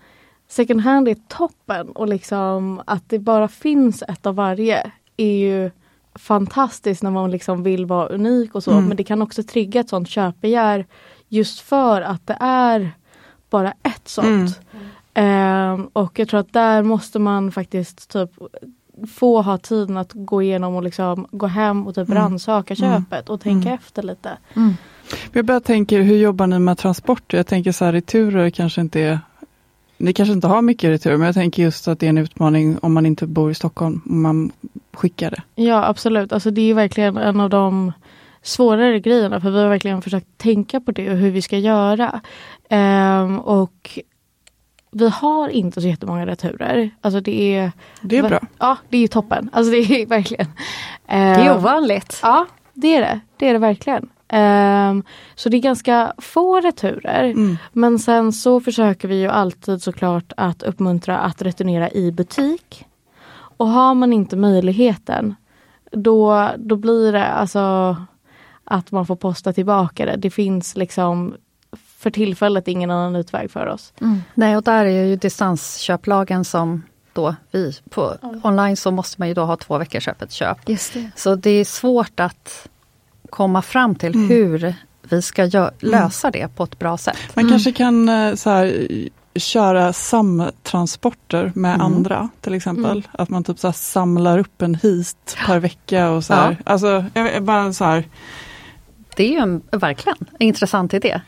second 0.48 0.82
hand 0.82 1.08
är 1.08 1.18
toppen 1.28 1.92
och 1.92 2.08
liksom 2.08 2.82
att 2.86 3.10
det 3.10 3.20
bara 3.20 3.48
finns 3.48 4.04
ett 4.08 4.26
av 4.26 4.36
varje 4.36 4.92
är 5.18 5.38
ju 5.38 5.72
fantastiskt 6.16 7.04
när 7.04 7.12
man 7.12 7.32
liksom 7.32 7.64
vill 7.64 7.86
vara 7.86 8.08
unik 8.08 8.56
och 8.56 8.64
så. 8.64 8.72
Mm. 8.72 8.86
Men 8.86 8.98
det 8.98 9.04
kan 9.04 9.22
också 9.22 9.44
trigga 9.44 9.82
ett 9.82 9.90
sånt 9.90 10.10
köpbegär 10.10 10.86
just 11.30 11.60
för 11.60 12.02
att 12.02 12.28
det 12.28 12.38
är 12.40 12.92
bara 13.50 13.74
ett 13.84 14.08
sånt. 14.08 14.60
Um, 15.16 15.90
och 15.94 16.20
jag 16.20 16.28
tror 16.28 16.40
att 16.40 16.54
där 16.54 16.84
måste 16.84 17.20
man 17.20 17.52
faktiskt 17.52 18.10
typ 18.10 18.30
få 19.16 19.42
ha 19.42 19.58
tiden 19.58 19.98
att 19.98 20.12
gå 20.14 20.42
igenom 20.42 20.76
och 20.76 20.84
liksom 20.84 21.28
gå 21.32 21.48
hem 21.48 21.88
och 21.88 21.96
typ 21.96 22.10
mm. 22.10 22.24
rannsaka 22.24 22.74
mm. 22.74 23.02
köpet 23.02 23.30
och 23.30 23.42
tänka 23.42 23.68
mm. 23.68 23.80
efter 23.80 24.04
lite. 24.04 24.38
Mm. 24.56 24.74
Jag 25.32 25.46
bara 25.46 25.60
tänker, 25.60 26.02
hur 26.02 26.18
jobbar 26.18 26.48
ni 26.48 26.60
med 26.60 26.78
transporter? 26.78 27.38
Jag 27.38 27.48
tänker 27.48 27.72
så 27.72 27.86
här, 27.86 27.92
returer 27.92 28.50
kanske 28.50 28.82
inte 28.82 29.02
är 29.02 29.20
ni 29.98 30.14
kanske 30.14 30.34
inte 30.34 30.48
har 30.48 30.62
mycket 30.62 30.90
retur, 30.90 31.18
men 31.18 31.26
jag 31.26 31.36
tänker 31.36 31.64
just 31.64 31.88
att 31.88 32.00
det 32.00 32.06
är 32.06 32.10
en 32.10 32.18
utmaning 32.18 32.78
om 32.82 32.94
man 32.94 33.06
inte 33.06 33.28
bor 33.28 33.52
i 33.52 33.56
Stockholm, 33.56 34.02
om 34.06 34.22
man 34.22 34.52
skickar 34.94 35.32
det. 35.32 35.42
Ja 35.56 35.86
absolut, 35.86 36.34
alltså 36.34 36.52
det 36.52 36.62
är 36.62 36.74
verkligen 36.74 37.18
en 37.18 37.40
av 37.40 37.50
de 37.50 37.92
svårare 38.42 39.00
grejerna, 39.00 39.42
för 39.42 39.52
vi 39.52 39.60
har 39.62 39.70
verkligen 39.70 40.02
försökt 40.02 40.38
tänka 40.38 40.80
på 40.80 40.92
det 40.92 41.12
och 41.12 41.18
hur 41.18 41.32
vi 41.32 41.42
ska 41.42 41.58
göra. 41.58 42.22
Um, 42.70 43.40
och 43.40 44.00
vi 44.94 45.10
har 45.10 45.50
inte 45.50 45.82
så 45.82 45.88
jättemånga 45.88 46.26
returer. 46.26 46.90
Alltså 47.02 47.20
det 47.20 47.56
är... 47.56 47.72
Det 48.02 48.18
är 48.18 48.24
bra. 48.30 48.40
Ja, 48.60 48.78
det 48.90 48.98
är 48.98 49.08
toppen. 49.08 49.50
Alltså 49.54 49.72
det 49.72 49.78
är 49.78 50.06
verkligen. 50.08 50.48
Det 51.08 51.14
är 51.14 51.50
ehm, 51.50 51.58
ovanligt. 51.58 52.20
Ja, 52.22 52.46
det 52.74 52.96
är 52.96 53.02
det. 53.02 53.20
Det 53.38 53.48
är 53.48 53.54
det 53.54 53.60
verkligen. 53.60 54.10
Um, 54.34 55.04
så 55.36 55.50
det 55.50 55.58
är 55.58 55.62
ganska 55.62 56.14
få 56.18 56.60
returer. 56.60 57.24
Mm. 57.24 57.58
Men 57.72 58.00
sen 58.00 58.34
så 58.34 58.60
försöker 58.60 59.08
vi 59.08 59.20
ju 59.20 59.28
alltid 59.28 59.82
såklart 59.82 60.34
att 60.38 60.64
uppmuntra 60.64 61.20
att 61.20 61.42
returnera 61.42 61.92
i 61.92 62.12
butik. 62.12 62.86
Och 63.58 63.68
har 63.68 63.94
man 63.94 64.14
inte 64.14 64.36
möjligheten 64.36 65.36
då, 65.92 66.50
då 66.58 66.76
blir 66.76 67.12
det 67.12 67.26
alltså 67.26 67.96
att 68.64 68.92
man 68.92 69.06
får 69.06 69.16
posta 69.16 69.54
tillbaka 69.54 70.06
det. 70.06 70.16
Det 70.16 70.30
finns 70.30 70.76
liksom 70.76 71.36
för 72.04 72.10
tillfället 72.12 72.68
ingen 72.68 72.92
annan 72.92 73.16
utväg 73.16 73.52
för 73.52 73.68
oss. 73.68 73.94
Mm. 74.02 74.22
Nej 74.34 74.58
och 74.58 74.64
där 74.64 74.86
är 74.86 75.06
ju 75.06 75.16
distansköplagen 75.16 76.46
som 76.46 76.82
då 77.14 77.36
vi. 77.52 77.74
På, 77.90 78.14
Online 78.44 78.78
så 78.78 78.92
måste 78.92 79.22
man 79.22 79.28
ju 79.28 79.34
då 79.34 79.44
ha 79.46 79.56
två 79.58 79.78
veckors 79.78 80.08
öppet 80.08 80.32
köp. 80.32 80.70
Just 80.70 80.94
det. 80.94 81.12
Så 81.16 81.36
det 81.36 81.50
är 81.50 81.66
svårt 81.66 82.20
att 82.20 82.68
komma 83.30 83.62
fram 83.62 83.96
till 83.96 84.14
hur 84.28 84.76
vi 85.10 85.22
ska 85.22 85.46
gö- 85.46 85.72
lösa 85.80 86.32
det 86.32 86.56
på 86.56 86.64
ett 86.64 86.80
bra 86.80 86.98
sätt. 86.98 87.18
Man 87.34 87.50
kanske 87.50 87.72
kan 87.72 88.10
eh, 88.10 88.36
så 88.36 88.50
här, 88.50 88.88
köra 89.36 89.94
samtransporter 89.94 91.52
med 91.56 91.76
Mm. 91.76 91.82
andra 91.86 92.30
till 92.42 92.54
exempel. 92.54 93.08
Att 93.12 93.30
man 93.30 93.44
typ 93.44 93.60
så 93.60 93.68
här, 93.68 93.74
samlar 93.74 94.38
upp 94.40 94.62
en 94.62 94.76
hit 94.76 95.38
per 95.46 95.60
vecka 95.60 96.10
och 96.10 96.24
så 96.24 96.34
här. 96.34 96.58
Alltså, 96.66 97.06
jag, 97.14 97.34
jag 97.36 97.44
bara 97.44 97.74
så 97.74 97.84
här. 97.86 98.04
Det 99.16 99.24
är 99.24 99.30
ju 99.32 99.38
en, 99.38 99.62
verkligen 99.72 100.18
en 100.20 100.48
intressant 100.48 100.94
idé. 100.94 101.22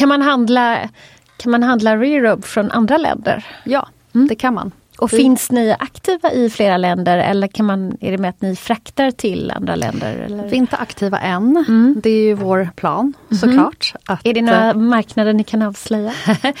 Kan 0.00 0.08
man 0.08 0.22
handla, 0.22 0.88
kan 1.36 1.50
man 1.50 1.62
handla 1.62 1.96
rerob 1.96 2.44
från 2.44 2.70
andra 2.70 2.96
länder? 2.96 3.44
Ja, 3.64 3.88
det 4.12 4.34
kan 4.34 4.54
man. 4.54 4.72
Och 4.98 5.10
finns 5.10 5.50
ni 5.50 5.76
aktiva 5.78 6.32
i 6.32 6.50
flera 6.50 6.76
länder 6.76 7.18
eller 7.18 7.46
kan 7.46 7.66
man, 7.66 7.96
är 8.00 8.10
det 8.10 8.18
med 8.18 8.30
att 8.30 8.40
ni 8.40 8.56
fraktar 8.56 9.10
till 9.10 9.50
andra 9.50 9.76
länder? 9.76 10.16
Eller? 10.16 10.44
Vi 10.44 10.50
är 10.50 10.54
inte 10.54 10.76
aktiva 10.76 11.18
än. 11.18 11.64
Det 12.02 12.10
är 12.10 12.22
ju 12.22 12.34
vår 12.34 12.68
plan 12.76 13.12
såklart. 13.40 13.94
Att, 14.06 14.26
Är 14.26 14.34
det 14.34 14.42
några 14.42 14.74
marknader 14.74 15.32
ni 15.32 15.44
kan 15.44 15.62
avslöja? 15.62 16.12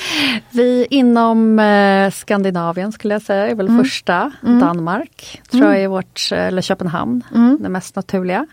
Vi 0.50 0.86
inom 0.90 1.58
eh, 1.58 2.10
Skandinavien 2.10 2.92
skulle 2.92 3.14
jag 3.14 3.22
säga 3.22 3.46
är 3.46 3.54
väl 3.54 3.78
första. 3.78 4.32
Danmark 4.40 5.42
tror 5.50 5.64
jag 5.64 5.82
är 5.82 5.88
vårt, 5.88 6.28
eller 6.32 6.62
Köpenhamn, 6.62 7.24
det 7.60 7.68
mest 7.68 7.96
naturliga. 7.96 8.46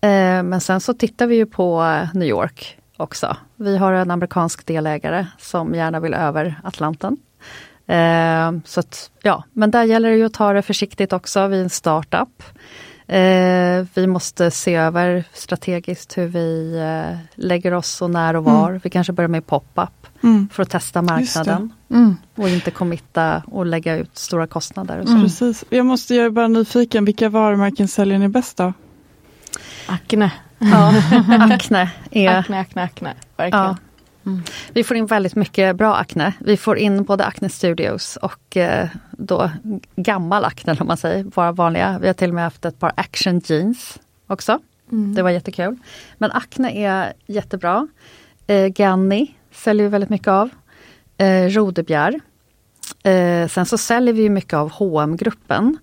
Eh, 0.00 0.42
men 0.42 0.60
sen 0.60 0.80
så 0.80 0.94
tittar 0.94 1.26
vi 1.26 1.36
ju 1.36 1.46
på 1.46 1.82
eh, 1.82 2.08
New 2.14 2.28
York 2.28 2.78
också. 2.96 3.36
Vi 3.56 3.76
har 3.76 3.92
en 3.92 4.10
amerikansk 4.10 4.66
delägare 4.66 5.26
som 5.38 5.74
gärna 5.74 6.00
vill 6.00 6.14
över 6.14 6.60
Atlanten. 6.64 7.16
Eh, 7.86 8.52
så 8.64 8.80
att, 8.80 9.10
ja, 9.22 9.44
men 9.52 9.70
där 9.70 9.84
gäller 9.84 10.10
det 10.10 10.16
ju 10.16 10.24
att 10.24 10.34
ta 10.34 10.52
det 10.52 10.62
försiktigt 10.62 11.12
också, 11.12 11.46
vi 11.46 11.58
är 11.58 11.62
en 11.62 11.70
startup. 11.70 12.42
Eh, 13.06 13.86
vi 13.94 14.06
måste 14.06 14.50
se 14.50 14.74
över 14.74 15.24
strategiskt 15.32 16.18
hur 16.18 16.26
vi 16.26 16.78
eh, 16.78 17.18
lägger 17.34 17.74
oss 17.74 18.02
och 18.02 18.10
när 18.10 18.36
och 18.36 18.44
var. 18.44 18.80
Vi 18.84 18.90
kanske 18.90 19.12
börjar 19.12 19.28
med 19.28 19.46
pop-up 19.46 19.90
Mm. 20.22 20.48
för 20.52 20.62
att 20.62 20.70
testa 20.70 21.02
marknaden. 21.02 21.72
Mm. 21.90 22.16
Och 22.34 22.48
inte 22.48 22.70
committa 22.70 23.42
och 23.46 23.66
lägga 23.66 23.96
ut 23.96 24.18
stora 24.18 24.46
kostnader. 24.46 24.98
Och 24.98 25.08
så. 25.08 25.20
Precis. 25.20 25.64
Jag 25.68 25.86
måste 25.86 26.14
jag 26.14 26.26
är 26.26 26.30
bara 26.30 26.48
nyfiken, 26.48 27.04
vilka 27.04 27.28
varumärken 27.28 27.88
säljer 27.88 28.18
ni 28.18 28.28
bäst 28.28 28.56
då? 28.56 28.72
Acne. 29.86 30.32
Ja, 30.72 30.94
Acne 31.54 31.90
är... 32.10 32.28
Acne, 32.28 32.60
acne, 32.60 32.82
acne. 32.82 33.14
Verkligen. 33.36 33.64
Ja. 33.64 33.76
Vi 34.72 34.84
får 34.84 34.96
in 34.96 35.06
väldigt 35.06 35.34
mycket 35.34 35.76
bra 35.76 35.96
Acne. 35.96 36.32
Vi 36.38 36.56
får 36.56 36.78
in 36.78 37.04
både 37.04 37.24
Acne 37.24 37.48
Studios 37.48 38.16
och 38.16 38.56
eh, 38.56 38.88
då 39.10 39.50
gammal 39.96 40.44
Acne 40.44 40.76
om 40.80 40.86
man 40.86 40.96
säger, 40.96 41.24
våra 41.24 41.52
vanliga. 41.52 41.98
Vi 42.00 42.06
har 42.06 42.14
till 42.14 42.28
och 42.28 42.34
med 42.34 42.44
haft 42.44 42.64
ett 42.64 42.78
par 42.78 42.92
Action 42.96 43.40
Jeans 43.44 43.98
också. 44.26 44.58
Det 45.14 45.22
var 45.22 45.30
jättekul. 45.30 45.76
Men 46.18 46.30
Acne 46.32 46.86
är 46.86 47.12
jättebra. 47.26 47.88
Eh, 48.46 48.66
Ganni 48.66 49.34
säljer 49.52 49.84
vi 49.84 49.88
väldigt 49.90 50.10
mycket 50.10 50.28
av. 50.28 50.50
Eh, 51.18 51.48
Rodebjer. 51.48 52.20
Eh, 53.02 53.48
sen 53.48 53.66
så 53.66 53.78
säljer 53.78 54.14
vi 54.14 54.28
mycket 54.28 54.54
av 54.54 54.72
hm 54.72 55.16
gruppen 55.16 55.78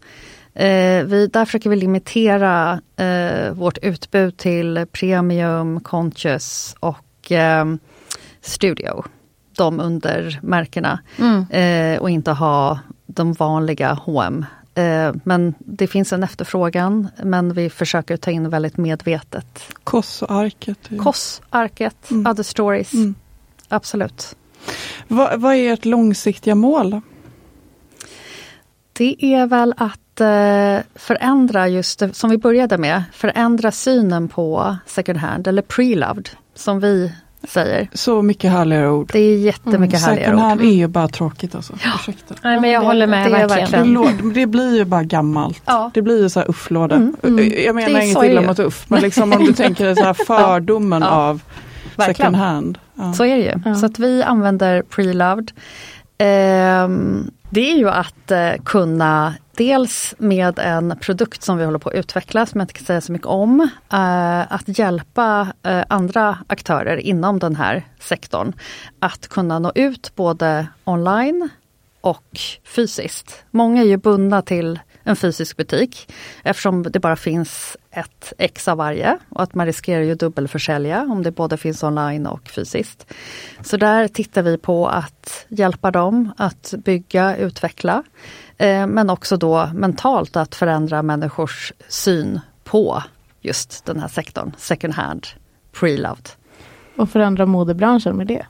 Eh, 0.54 1.04
vi, 1.04 1.30
där 1.34 1.46
försöker 1.46 1.70
vi 1.70 1.76
limitera 1.76 2.82
eh, 2.96 3.54
vårt 3.54 3.78
utbud 3.78 4.38
till 4.38 4.86
Premium, 4.92 5.80
Conscious 5.80 6.76
och 6.80 7.32
eh, 7.32 7.66
Studio. 8.42 9.04
De 9.58 9.80
undermärkena. 9.80 11.00
Eh, 11.50 12.02
och 12.02 12.10
inte 12.10 12.32
ha 12.32 12.80
de 13.06 13.34
vanliga 13.34 13.94
H&M. 13.94 14.46
Eh, 14.76 15.14
men 15.24 15.54
det 15.60 15.88
finns 15.88 16.14
en 16.14 16.24
efterfrågan 16.24 17.08
men 17.24 17.54
vi 17.54 17.70
försöker 17.70 18.18
ta 18.18 18.32
in 18.32 18.50
väldigt 18.50 18.78
medvetet. 18.78 19.74
Koss-arket. 19.84 20.90
Koss, 21.00 21.42
Arket, 21.50 22.12
Mm. 22.12 22.32
Other 22.32 22.44
Stories. 22.44 22.94
Mm. 22.94 23.16
Absolut. 23.68 24.36
Vad, 25.08 25.42
vad 25.42 25.56
är 25.56 25.74
ert 25.74 25.86
långsiktiga 25.86 26.56
mål? 26.56 27.02
Det 28.94 29.26
är 29.26 29.48
väl 29.48 29.74
att 29.78 30.01
förändra 30.96 31.68
just 31.68 32.00
det 32.00 32.16
som 32.16 32.30
vi 32.30 32.38
började 32.38 32.78
med, 32.78 33.04
förändra 33.14 33.72
synen 33.72 34.28
på 34.28 34.78
second 34.86 35.18
hand 35.20 35.48
eller 35.48 35.62
pre-loved 35.62 36.30
som 36.56 36.80
vi 36.80 37.12
säger. 37.48 37.88
Så 37.94 38.22
mycket 38.22 38.52
härligare 38.52 38.90
ord. 38.90 39.10
Det 39.14 39.20
är 39.20 39.38
jättemycket 39.38 40.02
härligare 40.02 40.24
Second 40.26 40.40
ord. 40.40 40.46
hand 40.50 40.62
är 40.62 40.66
ju 40.66 40.88
bara 40.88 41.08
tråkigt 41.08 41.56
alltså. 41.56 41.74
Ursäkta. 41.74 42.36
Nej, 42.44 42.60
men 42.62 42.70
jag 42.70 42.82
det- 42.84 42.86
håller 42.88 43.08
med 43.08 43.32
det 43.32 43.38
är 43.38 43.48
verkligen. 43.48 43.94
Det, 43.94 44.00
verkligen. 44.00 44.34
det 44.34 44.46
blir 44.46 44.76
ju 44.78 44.86
bara 44.86 45.04
gammalt. 45.04 45.62
Ja. 45.66 45.92
Det 45.94 46.02
blir 46.02 46.22
ju 46.22 46.30
så 46.30 46.40
här 46.40 46.50
ufflåda. 46.50 46.96
Mm, 46.96 47.16
mm. 47.24 47.38
Jag 47.38 47.52
Det 47.66 47.74
menar 47.74 48.00
är 48.00 48.04
inget 48.04 48.14
så 48.14 48.24
är 48.24 48.30
illa 48.30 48.42
det 48.42 48.48
mot 48.48 48.60
uff, 48.60 48.86
men 48.88 49.02
liksom 49.02 49.34
om 49.34 49.46
du 49.46 49.54
tänker 49.54 49.86
dig 49.86 49.96
så 49.96 50.04
här 50.04 50.14
fördomen 50.26 51.02
Ja. 51.02 51.10
av 51.10 51.42
Verkligen. 51.96 52.16
second 52.16 52.36
hand. 52.36 52.78
Ja. 52.96 53.14
Så 53.14 53.26
är 53.26 53.36
det 53.38 53.44
ju. 53.44 53.54
Ja. 53.66 53.76
Så 53.76 53.86
att 53.86 54.00
vi 54.00 54.24
använder 54.24 54.82
pre-loved. 54.82 55.52
Ehm, 56.18 57.32
det 57.50 57.72
är 57.72 57.78
ju 57.78 57.90
att 57.90 58.32
eh, 58.32 58.50
kunna 58.66 59.34
dels 59.62 60.16
med 60.18 60.60
en 60.60 60.98
produkt 61.02 61.44
som 61.44 61.58
vi 61.58 61.66
håller 61.66 61.80
på 61.80 61.90
att 61.90 61.96
utveckla, 61.96 62.46
som 62.46 62.60
jag 62.60 62.64
inte 62.64 62.74
kan 62.74 62.86
säga 62.86 63.02
så 63.02 63.12
mycket 63.12 63.28
om, 63.28 63.70
eh, 63.94 64.54
att 64.54 64.78
hjälpa 64.80 65.54
eh, 65.64 65.84
andra 65.88 66.38
aktörer 66.48 66.98
inom 66.98 67.40
den 67.40 67.56
här 67.56 67.84
sektorn 68.00 68.54
att 69.00 69.28
kunna 69.28 69.60
nå 69.60 69.72
ut 69.76 70.12
både 70.16 70.68
online 70.84 71.50
och 72.02 72.40
fysiskt. 72.64 73.44
Många 73.52 73.82
är 73.82 73.86
ju 73.86 73.98
bundna 73.98 74.42
till 74.42 74.80
en 75.04 75.16
fysisk 75.16 75.58
butik 75.58 76.12
eftersom 76.44 76.84
det 76.84 77.00
bara 77.00 77.16
finns 77.16 77.78
ett 77.92 78.34
ex 78.38 78.68
av 78.68 78.78
varje 78.78 79.18
och 79.30 79.44
att 79.44 79.56
man 79.56 79.66
riskerar 79.66 80.02
ju 80.02 80.16
dubbelförsälja 80.16 81.02
om 81.02 81.24
det 81.24 81.32
både 81.32 81.58
finns 81.58 81.84
online 81.84 82.28
och 82.28 82.50
fysiskt. 82.50 83.14
Så 83.64 83.78
där 83.78 84.08
tittar 84.08 84.42
vi 84.42 84.58
på 84.58 84.88
att 84.88 85.46
hjälpa 85.48 85.92
dem 85.92 86.32
att 86.38 86.74
bygga, 86.78 87.36
utveckla 87.38 88.04
men 88.88 89.10
också 89.10 89.38
då 89.38 89.70
mentalt 89.74 90.36
att 90.36 90.56
förändra 90.56 91.02
människors 91.02 91.74
syn 91.88 92.40
på 92.64 93.04
just 93.42 93.86
den 93.86 94.00
här 94.00 94.08
sektorn, 94.08 94.52
second 94.58 94.94
hand, 94.94 95.28
pre-loved. 95.74 96.30
Och 96.98 97.10
förändra 97.10 97.46
modebranschen 97.46 98.16
med 98.18 98.28
det. 98.28 98.46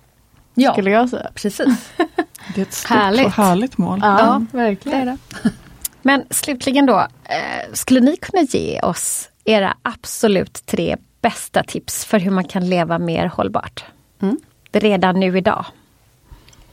Ja, 0.54 0.72
Skulle 0.72 0.92
jag 0.92 1.10
säga. 1.10 1.30
precis. 1.36 1.92
Det 2.56 2.62
är 2.62 2.66
ett 2.66 2.74
stort 2.74 2.90
Härligt. 2.98 3.26
och 3.26 3.32
härligt 3.32 3.78
mål. 3.78 4.00
Ja, 4.04 4.42
Det 4.52 4.58
verkligen. 4.58 5.02
är 5.02 5.06
det. 5.06 5.18
Men 6.02 6.24
slutligen 6.30 6.86
då, 6.86 7.00
eh, 7.24 7.74
skulle 7.74 8.00
ni 8.00 8.18
kunna 8.18 8.42
ge 8.44 8.80
oss 8.82 9.30
era 9.46 9.78
absolut 9.82 10.66
tre 10.66 10.98
bästa 11.22 11.64
tips 11.64 12.06
för 12.06 12.20
hur 12.20 12.32
man 12.32 12.44
kan 12.44 12.70
leva 12.70 13.00
mer 13.00 13.26
hållbart? 13.26 13.84
Mm. 14.22 14.38
Redan 14.72 15.20
nu 15.20 15.38
idag. 15.38 15.66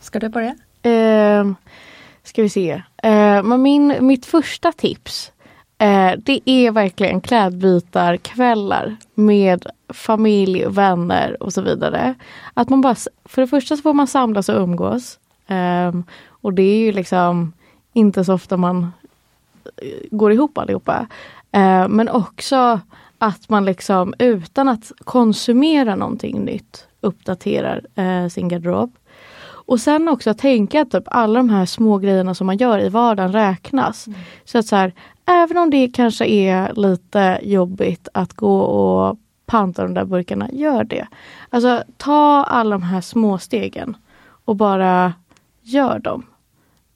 Ska 0.00 0.18
du 0.18 0.28
börja? 0.28 0.56
Eh, 0.82 1.44
ska 2.28 2.42
vi 2.42 2.48
se. 2.48 2.82
Eh, 3.02 3.42
men 3.42 3.62
min, 3.62 4.06
mitt 4.06 4.26
första 4.26 4.72
tips 4.72 5.32
eh, 5.78 6.12
det 6.18 6.40
är 6.44 6.70
verkligen 6.70 7.20
klädbytarkvällar 7.20 8.96
med 9.14 9.66
familj, 9.88 10.64
vänner 10.68 11.42
och 11.42 11.52
så 11.52 11.62
vidare. 11.62 12.14
Att 12.54 12.68
man 12.68 12.80
bara, 12.80 12.94
för 13.24 13.42
det 13.42 13.48
första 13.48 13.76
så 13.76 13.82
får 13.82 13.94
man 13.94 14.06
samlas 14.06 14.48
och 14.48 14.60
umgås. 14.60 15.18
Eh, 15.46 15.92
och 16.28 16.52
det 16.52 16.62
är 16.62 16.78
ju 16.78 16.92
liksom 16.92 17.52
inte 17.92 18.24
så 18.24 18.34
ofta 18.34 18.56
man 18.56 18.92
eh, 19.82 19.88
går 20.10 20.32
ihop 20.32 20.58
allihopa. 20.58 21.06
Eh, 21.52 21.88
men 21.88 22.08
också 22.08 22.80
att 23.18 23.48
man 23.48 23.64
liksom 23.64 24.14
utan 24.18 24.68
att 24.68 24.92
konsumera 24.98 25.96
någonting 25.96 26.40
nytt 26.44 26.86
uppdaterar 27.00 27.86
eh, 27.94 28.28
sin 28.28 28.48
garderob. 28.48 28.92
Och 29.68 29.80
sen 29.80 30.08
också 30.08 30.30
att 30.30 30.38
tänka 30.38 30.80
att 30.82 30.90
typ 30.90 31.04
alla 31.06 31.38
de 31.38 31.48
här 31.50 31.66
små 31.66 31.98
grejerna 31.98 32.34
som 32.34 32.46
man 32.46 32.56
gör 32.56 32.78
i 32.78 32.88
vardagen 32.88 33.32
räknas. 33.32 34.06
Så 34.44 34.58
att 34.58 34.66
så 34.66 34.76
här, 34.76 34.92
även 35.26 35.56
om 35.56 35.70
det 35.70 35.88
kanske 35.88 36.26
är 36.26 36.72
lite 36.74 37.38
jobbigt 37.42 38.08
att 38.14 38.32
gå 38.32 38.60
och 38.60 39.18
panta 39.46 39.82
de 39.82 39.94
där 39.94 40.04
burkarna, 40.04 40.48
gör 40.52 40.84
det. 40.84 41.06
Alltså 41.50 41.82
ta 41.96 42.44
alla 42.44 42.70
de 42.70 42.82
här 42.82 43.00
små 43.00 43.38
stegen 43.38 43.96
och 44.44 44.56
bara 44.56 45.12
gör 45.62 45.98
dem. 45.98 46.22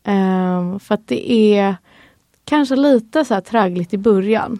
Ehm, 0.04 0.80
för 0.80 0.94
att 0.94 1.06
det 1.08 1.32
är 1.32 1.76
kanske 2.44 2.76
lite 2.76 3.24
så 3.24 3.34
här 3.34 3.40
traggligt 3.40 3.94
i 3.94 3.98
början. 3.98 4.58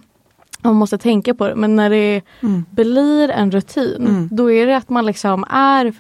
Man 0.63 0.75
måste 0.75 0.99
tänka 0.99 1.35
på 1.35 1.49
det, 1.49 1.55
men 1.55 1.77
när 1.77 1.91
det 1.91 2.23
Mm. 2.43 2.65
blir 2.71 3.31
en 3.31 3.51
rutin, 3.51 4.07
Mm. 4.07 4.29
då 4.33 4.51
är 4.51 4.67
det 4.67 4.77
att 4.77 4.89
man 4.91 5.07
liksom 5.07 5.45
är 5.51 5.93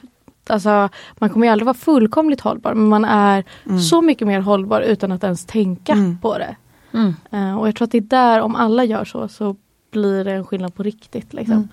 Alltså, 0.52 0.88
man 1.18 1.30
kommer 1.30 1.46
ju 1.46 1.52
aldrig 1.52 1.66
vara 1.66 1.74
fullkomligt 1.74 2.40
hållbar 2.40 2.74
men 2.74 2.88
man 2.88 3.04
är 3.04 3.44
så 3.90 4.02
mycket 4.02 4.26
mer 4.28 4.40
hållbar 4.40 4.80
utan 4.80 5.12
att 5.12 5.24
ens 5.24 5.44
tänka 5.44 5.92
Mm. 5.92 6.18
på 6.18 6.38
det. 6.38 6.56
Mm. 6.94 7.14
Eh, 7.30 7.58
och 7.58 7.68
jag 7.68 7.76
tror 7.76 7.86
att 7.86 7.92
det 7.92 7.98
är 7.98 8.02
där, 8.02 8.40
om 8.40 8.56
alla 8.56 8.84
gör 8.84 9.04
så, 9.04 9.28
så 9.28 9.56
blir 9.90 10.24
det 10.24 10.32
en 10.32 10.44
skillnad 10.44 10.74
på 10.74 10.82
riktigt. 10.82 11.32
Liksom. 11.32 11.54
Mm. 11.56 11.68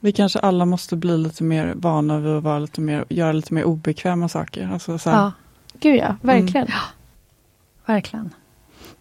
Vi 0.00 0.12
kanske 0.12 0.38
alla 0.38 0.64
måste 0.64 0.96
bli 0.96 1.18
lite 1.18 1.42
mer 1.44 1.72
vana 1.76 2.18
vid 2.18 2.32
att 2.36 2.42
vara 2.42 2.58
lite 2.58 2.80
mer, 2.80 3.04
göra 3.08 3.32
lite 3.32 3.54
mer 3.54 3.64
obekväma 3.64 4.28
saker. 4.28 4.70
Alltså 4.72 4.98
så 4.98 5.10
här, 5.10 5.18
Ja, 5.18 5.32
Gud 5.80 5.96
ja, 5.96 6.16
verkligen. 6.22 6.66
verkligen. 7.86 8.30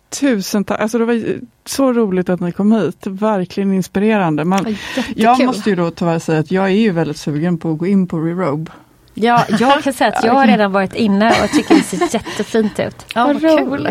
Tusen 0.09 0.63
tack. 0.63 0.79
Alltså 0.79 0.97
det 0.97 1.05
var 1.05 1.39
så 1.65 1.93
roligt 1.93 2.29
att 2.29 2.39
ni 2.39 2.51
kom 2.51 2.71
hit. 2.71 3.07
Verkligen 3.07 3.73
inspirerande. 3.73 4.45
Man, 4.45 4.77
jag 5.15 5.45
måste 5.45 5.69
ju 5.69 5.75
då 5.75 5.91
tyvärr 5.91 6.19
säga 6.19 6.39
att 6.39 6.51
jag 6.51 6.65
är 6.65 6.69
ju 6.69 6.91
väldigt 6.91 7.17
sugen 7.17 7.57
på 7.57 7.71
att 7.71 7.77
gå 7.77 7.87
in 7.87 8.07
på 8.07 8.19
Rerobe. 8.19 8.71
Ja, 9.13 9.45
jag 9.59 9.83
kan 9.83 9.93
säga 9.93 10.11
att 10.13 10.23
jag 10.23 10.33
har 10.33 10.47
redan 10.47 10.71
varit 10.71 10.93
inne 10.95 11.29
och 11.43 11.49
tycker 11.49 11.75
det 11.75 11.81
ser 11.81 12.13
jättefint 12.15 12.79
ut. 12.79 13.05
Ja, 13.15 13.25
vad 13.41 13.41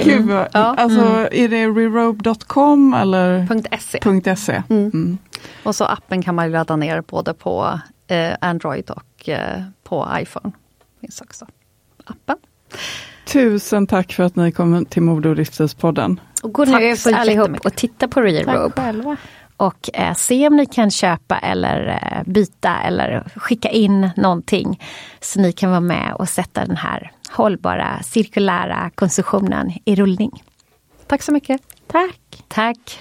kul. 0.02 0.22
vad- 0.28 0.48
Ja. 0.52 0.74
alltså 0.78 1.28
är 1.32 1.48
det 1.48 1.66
rerobe.com 1.66 2.94
eller 2.94 3.46
.se. 3.78 4.36
.se? 4.36 4.62
Mm. 4.70 4.90
Mm. 4.94 5.18
Och 5.62 5.74
så 5.76 5.84
appen 5.84 6.22
kan 6.22 6.34
man 6.34 6.50
ladda 6.52 6.76
ner 6.76 7.00
både 7.00 7.34
på 7.34 7.80
eh, 8.08 8.30
Android 8.40 8.90
och 8.90 9.28
eh, 9.28 9.62
på 9.84 10.08
iPhone. 10.20 10.52
Finns 11.00 11.20
också 11.20 11.46
appen. 12.06 12.36
Tusen 13.32 13.86
tack 13.86 14.12
för 14.12 14.22
att 14.22 14.36
ni 14.36 14.52
kom 14.52 14.84
till 14.84 15.02
Mode 15.02 15.28
och 15.28 15.36
livsstilspodden. 15.36 16.20
Och 16.42 16.52
gå 16.52 16.66
Tack 16.66 16.80
nu 16.80 16.88
ut 16.88 16.98
så 16.98 17.16
allihop 17.16 17.50
och 17.64 17.74
titta 17.74 18.08
på 18.08 18.20
Rerobe. 18.20 19.16
Och 19.56 19.90
eh, 19.94 20.14
se 20.14 20.46
om 20.46 20.56
ni 20.56 20.66
kan 20.66 20.90
köpa 20.90 21.38
eller 21.38 21.86
eh, 21.88 22.32
byta 22.32 22.80
eller 22.80 23.30
skicka 23.36 23.68
in 23.68 24.10
någonting 24.16 24.82
så 25.20 25.40
ni 25.40 25.52
kan 25.52 25.70
vara 25.70 25.80
med 25.80 26.14
och 26.18 26.28
sätta 26.28 26.64
den 26.64 26.76
här 26.76 27.12
hållbara 27.30 28.02
cirkulära 28.02 28.90
konsumtionen 28.94 29.72
i 29.84 29.96
rullning. 29.96 30.42
Tack 31.06 31.22
så 31.22 31.32
mycket. 31.32 31.60
Tack! 31.86 32.44
Tack! 32.48 33.00